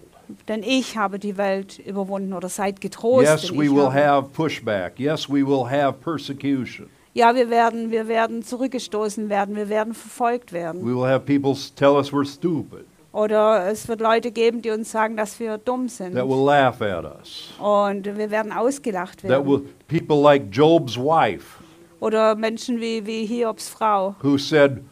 [0.48, 3.24] denn ich habe die Welt überwunden oder seid getrost.
[3.26, 4.98] Yes, we will have pushback.
[5.00, 6.88] Yes, we will have persecution.
[7.16, 10.82] Ja, wir werden, wir werden zurückgestoßen werden, wir werden verfolgt werden.
[10.82, 14.92] We will have people tell us we're stupid, Oder es wird Leute geben, die uns
[14.92, 16.14] sagen, dass wir dumm sind.
[16.14, 17.54] that will laugh at us.
[17.58, 19.46] Und wir werden ausgelacht That werden.
[19.46, 21.62] will people like Job's wife
[22.00, 24.82] Oder Menschen wie, wie Hiobs Frau, who said,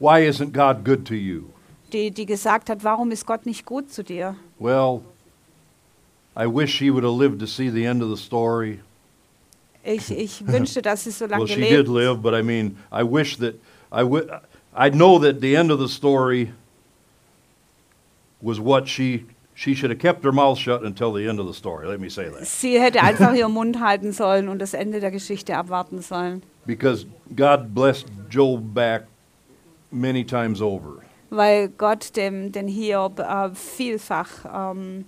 [0.00, 1.44] "Why isn't God good to you?"
[1.90, 4.36] die, die gesagt hat, warum ist Gott nicht gut zu dir?
[4.58, 5.00] Well,
[6.36, 8.80] I wish she would have lived to see the end of the story.
[9.84, 13.02] Ich, ich wünschte, dass sie so lange Well, she gelebt live, but I mean, I
[13.02, 13.54] wish that
[13.92, 14.28] I would.
[14.76, 16.52] I know that the end of the story
[18.42, 19.24] was what she
[19.54, 21.86] she should have kept her mouth shut until the end of the story.
[21.86, 25.10] Let me say that Sie hätte einfach ihren Mund halten sollen und das Ende der
[25.10, 26.42] Geschichte abwarten sollen.
[26.66, 27.06] because
[27.36, 29.04] God blessed Job back
[29.92, 31.02] many times over.
[31.30, 35.04] Weil Gott dem, den Hiob äh, vielfach, ähm,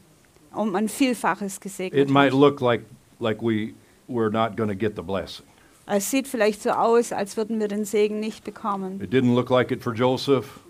[0.54, 2.38] um ein Vielfaches It gesegnet might hat.
[2.38, 2.82] look like
[3.20, 3.74] like we
[4.08, 5.44] we're not going to get the blessing.
[5.86, 9.00] Es sieht vielleicht so aus, als würden wir den Segen nicht bekommen.
[9.00, 10.60] It didn't look like it for Joseph,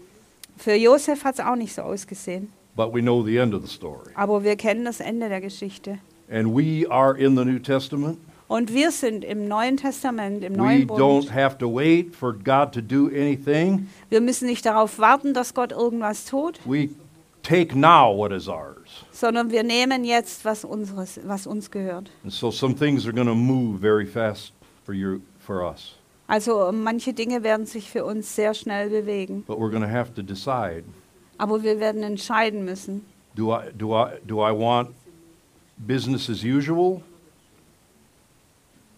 [0.58, 2.52] Für Josef hat es auch nicht so ausgesehen.
[2.74, 4.10] but we know the end of the story.
[4.14, 5.98] Aber wir kennen das Ende der Geschichte.
[6.30, 8.18] And we are in the New Testament.
[8.48, 11.34] Und wir sind im Neuen Testament, im We neuen don't Bund.
[11.34, 13.88] have to wait for God to do anything.
[14.10, 16.90] Wir müssen nicht darauf warten, dass Gott irgendwas tut, We
[17.42, 18.75] take now what is ours.
[19.16, 22.10] Sondern wir nehmen jetzt, was, unseres, was uns gehört.
[22.22, 24.52] And so some things are going to move very fast
[24.84, 25.94] for you for us.
[26.28, 29.44] Also manche Dinge werden sich für uns sehr schnell bewegen.
[29.46, 30.84] But we're going to have to decide
[31.38, 33.04] Aber wir werden entscheiden müssen.
[33.34, 34.90] do I do I do I want
[35.76, 37.02] business as usual?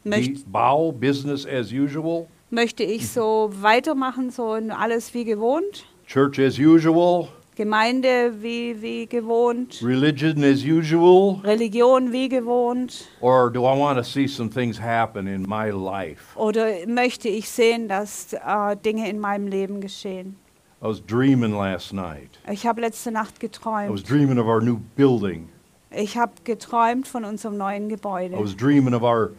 [0.04, 2.26] Möcht, bow business as usual?
[2.50, 5.84] möchte ich so weitermachen, so alles wie gewohnt?
[6.06, 7.28] Church as usual?
[7.58, 9.82] Gemeinde wie, wie gewohnt?
[9.82, 11.40] Religion as usual?
[11.42, 13.08] Religion wie gewohnt?
[13.20, 16.36] Or do I want to see some things happen in my life?
[16.36, 20.36] Oder möchte ich sehen, dass äh, Dinge in meinem Leben geschehen?
[20.80, 22.38] I was dreaming last night.
[22.48, 24.08] Ich habe letzte Nacht I was geträumt.
[24.08, 25.48] dreaming of our new building.
[25.90, 28.38] Ich habe geträumt von unserem neuen I Gebäude.
[28.38, 29.32] was dreaming of our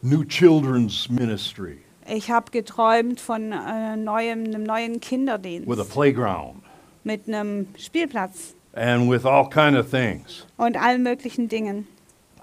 [0.00, 6.62] new children's ministry Ich habe geträumt von äh, neuem, einem neuen with a Kinderdienst playground
[7.08, 10.46] mit einem Spielplatz and with all kind of things.
[10.58, 11.86] und allen möglichen Dingen.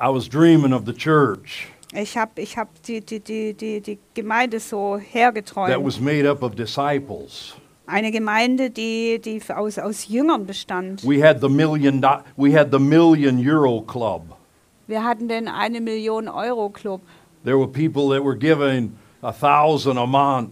[0.02, 4.00] I was dreaming of the church Ich habe ich hab die, die, die, die, die
[4.16, 5.86] Gemeinde so that hergeträumt.
[5.86, 7.54] was made up of disciples.
[7.88, 11.04] Eine Gemeinde, die, die aus, aus Jüngern bestand.
[11.06, 14.24] We had the million do- we had the million euro club.
[14.88, 17.02] Wir hatten den eine Million Euro Club.
[17.44, 20.52] There were people that were giving a thousand a month.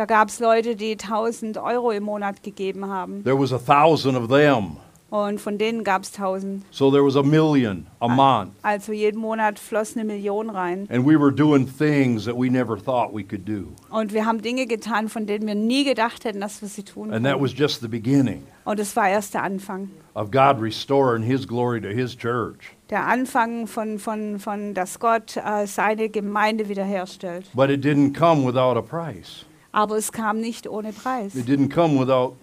[0.00, 3.22] Da gab es Leute, die 1000 Euro im Monat gegeben haben.
[3.22, 4.78] There was a thousand of them.
[5.10, 6.64] Und von denen gab es 1000.
[6.70, 8.52] So there was a million a month.
[8.62, 10.88] Also jeden Monat floss eine Million rein.
[10.90, 13.74] And we were doing things that we never thought we could do.
[13.90, 17.12] Und wir haben Dinge getan, von denen wir nie gedacht hätten, dass wir sie tun
[17.12, 19.90] And that was just the beginning Und es war erst der Anfang.
[20.14, 22.74] of God restoring His glory to His church.
[22.88, 27.50] Der Anfang von, von, von dass Gott äh, seine Gemeinde wiederherstellt.
[27.52, 29.44] But it didn't come without a price.
[29.72, 31.34] Aber es kam nicht ohne Preis.
[31.34, 32.36] It didn't come without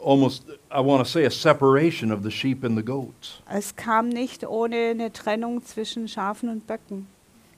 [0.00, 3.40] almost, I want to say, a separation of the sheep and the goats.
[3.50, 7.06] Es kam nicht ohne eine Trennung zwischen Schafen und Böcken.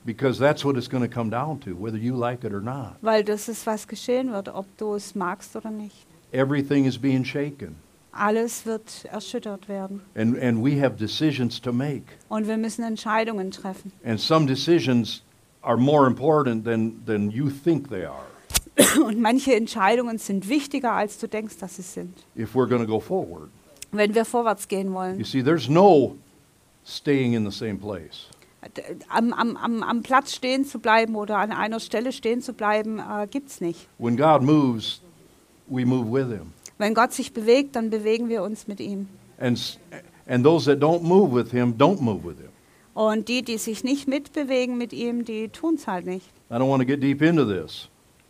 [0.04, 2.96] Because that's what it's going to come down to, whether you like it or not.
[3.02, 6.06] Weil das ist, was geschehen wird, ob du es magst oder nicht.
[6.32, 7.76] Everything is being shaken.
[8.12, 10.00] Alles wird erschüttert werden.
[10.16, 12.04] And, and we have decisions to make.
[12.28, 13.92] Und wir müssen Entscheidungen treffen.
[14.02, 15.22] And some decisions
[15.60, 18.24] are more important than, than you think they are
[19.04, 22.14] Und manche Entscheidungen sind wichtiger, als du denkst, dass sie sind.
[22.36, 23.48] if we're going to go forward.
[23.90, 25.24] Wenn wir vorwärts gehen You wollen.
[25.24, 26.16] see, there's no
[26.84, 28.26] staying in the same place.
[29.08, 32.98] Am, am, am, am Platz stehen zu bleiben oder an einer Stelle stehen zu bleiben,
[32.98, 33.88] äh, gibt es nicht.
[33.98, 35.00] When God moves,
[35.68, 36.52] we move with Him.
[36.76, 39.08] Wenn Gott sich bewegt, dann bewegen wir uns mit ihm.
[39.38, 39.78] And, s-
[40.26, 42.48] and those that don't move with Him don't move with Him.
[42.94, 46.26] Und die, die sich nicht mitbewegen mit ihm, die tun es halt nicht.
[46.50, 47.88] I don't want to get deep into this,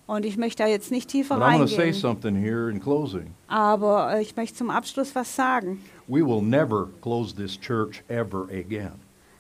[0.09, 2.01] Und ich möchte da jetzt nicht tiefer but I'm going to say reingehen.
[2.01, 3.35] something here in closing.
[3.47, 5.85] Aber äh, ich möchte zum Abschluss was sagen.
[6.07, 8.93] We will never close this church ever again.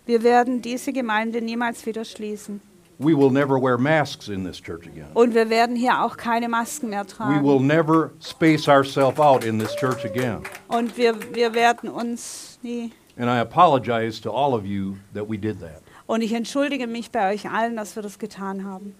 [0.04, 2.60] Wir werden diese Gemeinde niemals wieder schließen.
[2.98, 5.06] We will never wear masks in this church again.
[5.14, 7.66] Und wir werden hier auch keine Masken mehr We will tragen.
[7.66, 10.42] never space ourselves out in this church again.
[10.68, 12.92] Und wir, wir werden uns nie.
[13.16, 15.80] And I apologize to all of you that we did that.
[16.06, 18.94] Und ich entschuldige mich bei euch allen, dass wir das getan haben.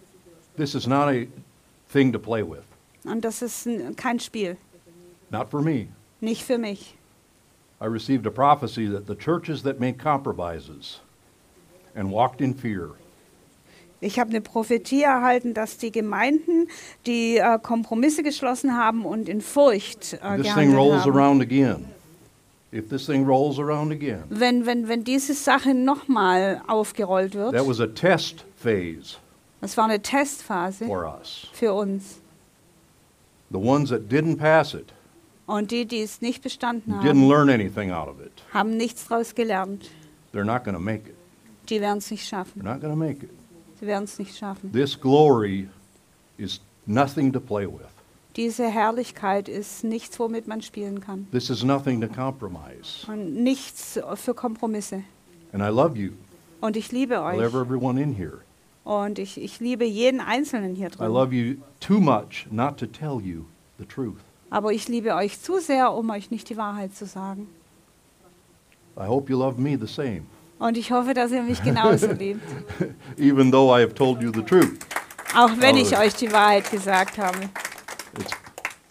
[0.57, 1.27] This is not a
[1.89, 2.65] thing to play with.
[3.05, 4.57] Und das ist kein Spiel.
[5.31, 5.89] Not for me.
[6.21, 6.95] Nicht für mich.
[7.81, 11.01] I received a prophecy that the churches that made compromises
[11.95, 12.91] and walked in fear
[14.01, 16.69] Ich habe eine Prophetie erhalten, dass die Gemeinden,
[17.07, 21.13] die äh, Kompromisse geschlossen haben und in Furcht äh, this thing rolls haben.
[21.17, 21.87] around again.
[22.73, 27.67] If this thing rolls around again, Wenn, wenn, wenn diese Sache nochmal aufgerollt wird, that
[27.67, 29.17] was a test phase
[29.61, 31.47] das war eine Testphase for us.
[31.53, 32.21] für uns.
[33.51, 34.93] The ones that didn't pass it
[35.47, 38.33] Und die, die es nicht bestanden didn't haben, learn anything out of it.
[38.53, 39.91] haben nichts daraus gelernt.
[40.33, 41.17] They're not going to make it.
[41.71, 42.61] Die werden es nicht schaffen.
[42.63, 43.31] They're not going to make it.
[43.81, 44.73] Sie werden es nicht schaffen.
[44.73, 45.69] This glory
[46.37, 47.87] is nothing to play with.
[48.37, 51.27] Diese Herrlichkeit ist nichts, womit man spielen kann.
[51.33, 53.07] This is nothing to compromise.
[53.11, 55.03] Und nichts für Kompromisse.
[55.53, 56.13] And I love you.
[56.61, 57.67] Und ich liebe I love euch.
[57.67, 58.41] everyone in here.
[58.85, 61.13] Und ich, ich liebe jeden Einzelnen hier I drin.
[61.13, 63.45] love you too much not to tell you
[63.79, 64.17] the truth.
[64.51, 67.49] Aber ich liebe euch zu sehr, um euch nicht die Wahrheit zu sagen.
[68.97, 70.23] I hope you love me the same,
[70.59, 72.41] Und ich hoffe, dass ihr mich genauso liebt.
[73.19, 74.79] even though I have told you the truth.
[75.37, 77.39] Auch wenn ich euch die Wahrheit gesagt habe.
[78.19, 78.31] It's,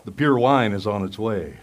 [0.06, 1.54] the pure wine is on its way.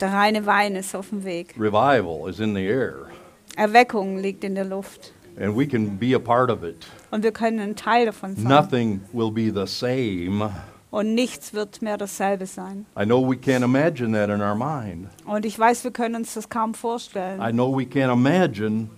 [0.00, 1.54] Der reine Wein ist auf dem Weg.
[1.58, 3.08] Revival is in the air.
[3.56, 5.12] Erweckung liegt in der Luft.
[5.40, 6.86] And we can be a part of it.
[7.10, 8.44] Und wir können ein Teil davon sein.
[8.44, 10.50] Nothing will be the same.
[10.90, 12.86] Und nichts wird mehr dasselbe sein.
[12.98, 15.08] I know we can't imagine that in our mind.
[15.26, 17.52] Und ich weiß, wir können uns das kaum I vorstellen.
[17.52, 18.88] know we can't imagine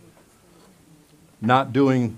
[1.41, 2.17] not doing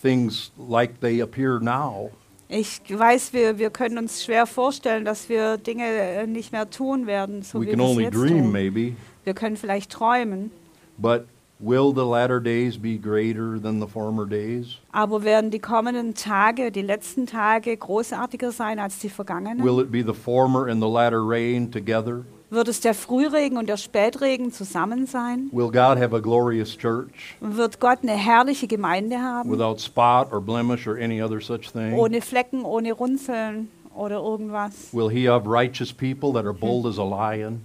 [0.00, 2.10] things like they appear now.
[2.48, 7.06] Ich weiß, wir, wir können uns schwer vorstellen, dass wir Dinge äh, nicht mehr tun
[7.06, 8.52] werden, so we wie wir es jetzt dream, tun.
[8.52, 8.96] maybe.
[9.24, 10.50] Wir können vielleicht träumen,
[10.98, 11.26] But
[11.60, 14.78] will the latter days be greater than the former days?
[14.92, 19.62] aber werden die kommenden Tage, die letzten Tage großartiger sein als die vergangenen?
[19.64, 22.24] Will it be the former and the latter rain together?
[22.52, 25.48] Wird es der Frühregen und der Spätregen zusammen sein?
[25.52, 29.50] Will God have a glorious church Wird Gott eine herrliche Gemeinde haben?
[29.50, 31.94] without spot or blemish or any other such thing?
[31.94, 34.92] Ohne Flecken, ohne Runzeln oder irgendwas?
[34.92, 37.60] Will he have righteous people that are bold as a lion?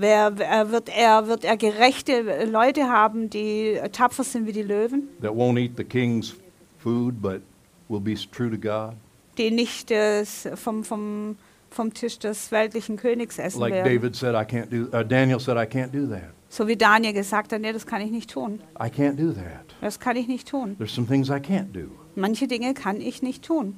[0.00, 5.08] Wer, wer, wird, er, wird er gerechte Leute haben, die tapfer sind wie die Löwen?
[5.20, 6.34] that won't eat the king's
[6.78, 7.42] food but
[7.88, 8.94] will be true to God?
[9.36, 11.36] Die nicht des, vom, vom,
[11.70, 13.94] vom Tisch des weltlichen Königs essen Like werden?
[13.94, 14.88] David said, I can't do.
[14.96, 16.30] Uh, Daniel said, I can't do that.
[16.48, 18.60] So wie Daniel gesagt hat, nee, das kann ich nicht tun.
[18.80, 19.66] I can't do that.
[19.82, 20.76] Das kann ich nicht tun.
[20.78, 23.76] There's some things I can't do Manche Dinge kann ich nicht tun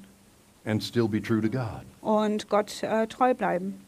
[0.64, 1.84] and still be true to God.
[2.00, 3.80] und Gott äh, treu bleiben.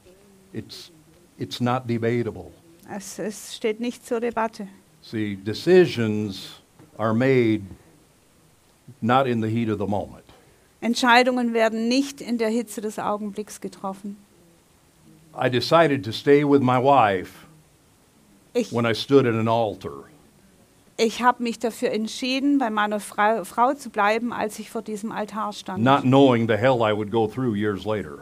[0.52, 0.90] It's
[1.38, 2.50] it's not debatable.
[2.90, 4.68] Es, es steht nicht zur Debatte.
[5.02, 6.60] See, decisions
[6.98, 7.62] are made
[9.00, 10.24] not in the heat of the moment.
[10.80, 14.16] Entscheidungen werden nicht in der Hitze des Augenblicks getroffen.
[15.36, 17.46] I decided to stay with my wife
[18.52, 20.04] Ich, when I stood at an altar.
[20.96, 25.10] ich habe mich dafür entschieden, bei meiner Frau, Frau zu bleiben, als ich vor diesem
[25.10, 25.82] Altar stand.
[25.82, 28.18] not knowing the hell I would go through years later.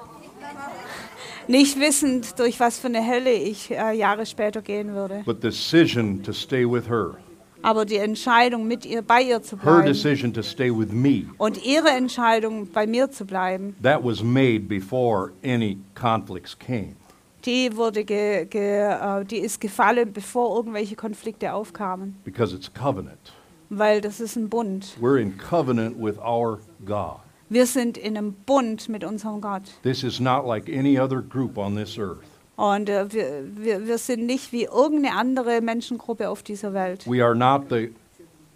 [1.49, 5.22] Nicht wissend, durch was für eine Hölle ich äh, Jahre später gehen würde.
[5.24, 7.16] But the decision to stay with her,
[7.62, 11.26] Aber die Entscheidung, mit ihr, bei ihr zu her bleiben decision to stay with me,
[11.38, 16.97] und ihre Entscheidung, bei mir zu bleiben, that was made before any conflicts came.
[17.45, 18.61] die, wurde ge, ge,
[18.93, 22.16] äh, die ist gefallen, bevor irgendwelche Konflikte aufkamen.
[22.24, 23.32] because it's covenant.
[23.68, 24.97] Weil das ist ein Bund.
[25.01, 27.20] We're in covenant with our God.
[27.53, 29.62] Wir sind in einem Bund mit unserem Gott.
[29.82, 32.24] This is not like any other group on this earth.
[32.57, 37.07] Und äh, wir, wir, wir sind nicht wie irgendeine andere Menschengruppe auf dieser Welt.
[37.07, 37.92] We are not the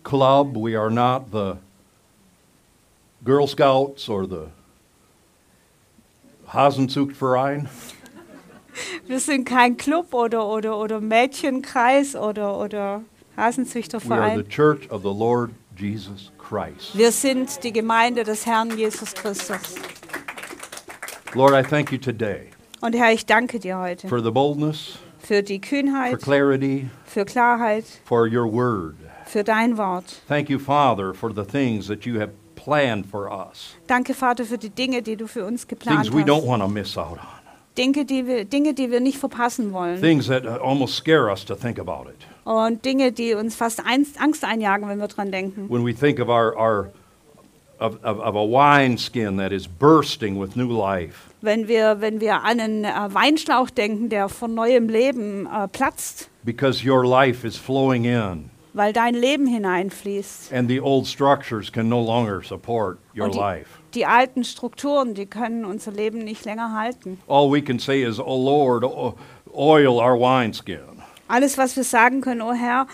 [0.03, 1.59] club, we are not the
[3.23, 4.47] Girl Scouts or the
[6.49, 7.69] Hasenzuchtverein.
[9.07, 14.49] Wir sind kein Club oder, oder, oder Mädchenkreis oder, oder We are the Hasenzüchterverein.
[14.49, 16.97] church of the Lord Jesus Christ.
[16.97, 19.75] Wir sind die Gemeinde des Herrn Jesus Christus.
[21.35, 22.51] Lord, I thank you today
[22.81, 27.25] Und Herr, ich danke dir heute for the boldness, für die for Kühnheit, clarity, für
[27.25, 28.95] Klarheit, for your word.
[29.27, 30.05] für dein Wort.
[30.29, 33.75] Thank you, Father, for the things that you have planned for us.
[33.87, 36.47] Danke, Vater, für die Dinge, die du für uns geplant Things we don't hast.
[36.47, 37.27] want to miss out on.
[37.77, 40.01] Dinge, die wir, Dinge, die wir nicht verpassen wollen.
[40.01, 42.27] things that uh, almost scare us to think about it.
[42.47, 45.69] Und Dinge, die uns fast Angst einjagen, wenn wir dran denken.
[45.69, 46.91] When we think of our, our
[47.81, 52.45] of, of, of a wineskin that is bursting with new life, Wenn wir, wenn wir
[52.45, 57.57] an einen äh, Weinschlauch denken, der von neuem Leben äh, platzt, because your life is
[57.57, 60.53] flowing in, weil dein Leben hineinfließt.
[60.53, 63.69] and the old structures can no longer support your die, life.
[63.95, 67.19] die alten Strukturen, die können unser Leben nicht länger halten.
[67.27, 68.85] All we can say is, Oh Lord,
[69.53, 70.96] oil our wineskin.
[71.29, 72.87] Alles, was wir sagen können, oh Herr,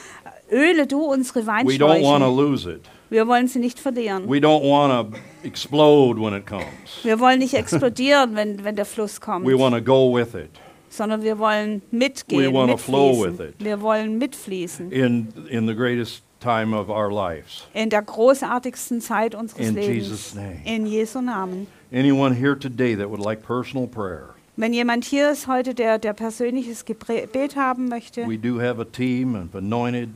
[0.51, 2.37] öle du unsere We don't want to Weinschläuche.
[2.37, 2.81] lose it.
[3.11, 4.27] Wir wollen sie nicht verlieren.
[4.29, 6.65] We don't want to explode when it comes.
[7.03, 10.51] Wir wollen nicht explodieren, wenn, wenn der Fluss kommt, We want to go with it
[10.89, 13.49] sondern wir wollen mitgehen, We wanna flow with mitfließen.
[13.59, 13.65] it.
[13.65, 17.65] Wir wollen mitfließen in, in the greatest time of our lives.
[17.73, 19.95] in der großartigsten Zeit unseres In Lebens.
[20.09, 20.61] Jesus' name.
[20.67, 21.67] In Jesu Namen.
[21.91, 26.13] Anyone here today that would like personal prayer, Wenn jemand hier ist heute, der, der
[26.13, 30.11] persönliches Gebet haben möchte, we do have a team of anointed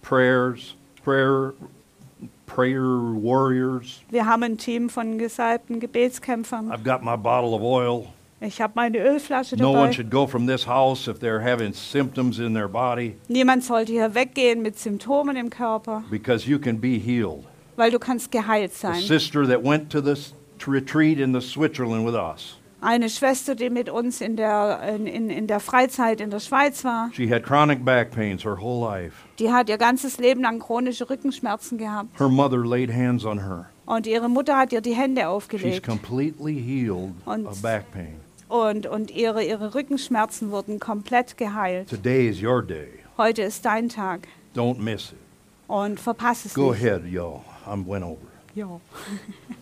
[0.00, 1.54] prayers, prayer,
[2.46, 4.02] prayer warriors.
[4.10, 6.70] wir haben ein Team von gesalbten Gebetskämpfern.
[6.70, 8.06] I've got my bottle of oil.
[8.40, 9.92] Ich habe meine Ölflasche No one dabei.
[9.92, 14.14] should go from this house if they're having symptoms in their body Niemand sollte hier
[14.14, 17.44] weggehen mit Symptomen im Körper, because you can be healed.
[17.76, 19.00] weil du kannst geheilt sein.
[19.02, 20.32] sister that went to this
[20.66, 22.56] retreat in the Switzerland with us.
[22.82, 27.10] Eine Schwester, die mit uns in der, in, in, der Freizeit in der Schweiz war,
[27.12, 29.14] She had chronic back pains her whole life.
[29.38, 32.18] die hat ihr ganzes Leben lang chronische Rückenschmerzen gehabt.
[32.18, 33.66] Her mother laid hands on her.
[33.84, 35.86] Und ihre Mutter hat ihr die Hände She's aufgelegt.
[35.86, 38.16] completely healed Und- of back pain.
[38.48, 41.88] Und, und ihre, ihre Rückenschmerzen wurden komplett geheilt.
[41.88, 42.88] Today is your day.
[43.16, 44.26] Heute ist dein Tag.
[44.56, 45.18] Don't miss it.
[45.68, 46.82] Und verpass es Go nicht.
[46.82, 47.44] ahead, yo.
[47.66, 48.16] I'm went over.
[48.56, 48.80] Hallelujah.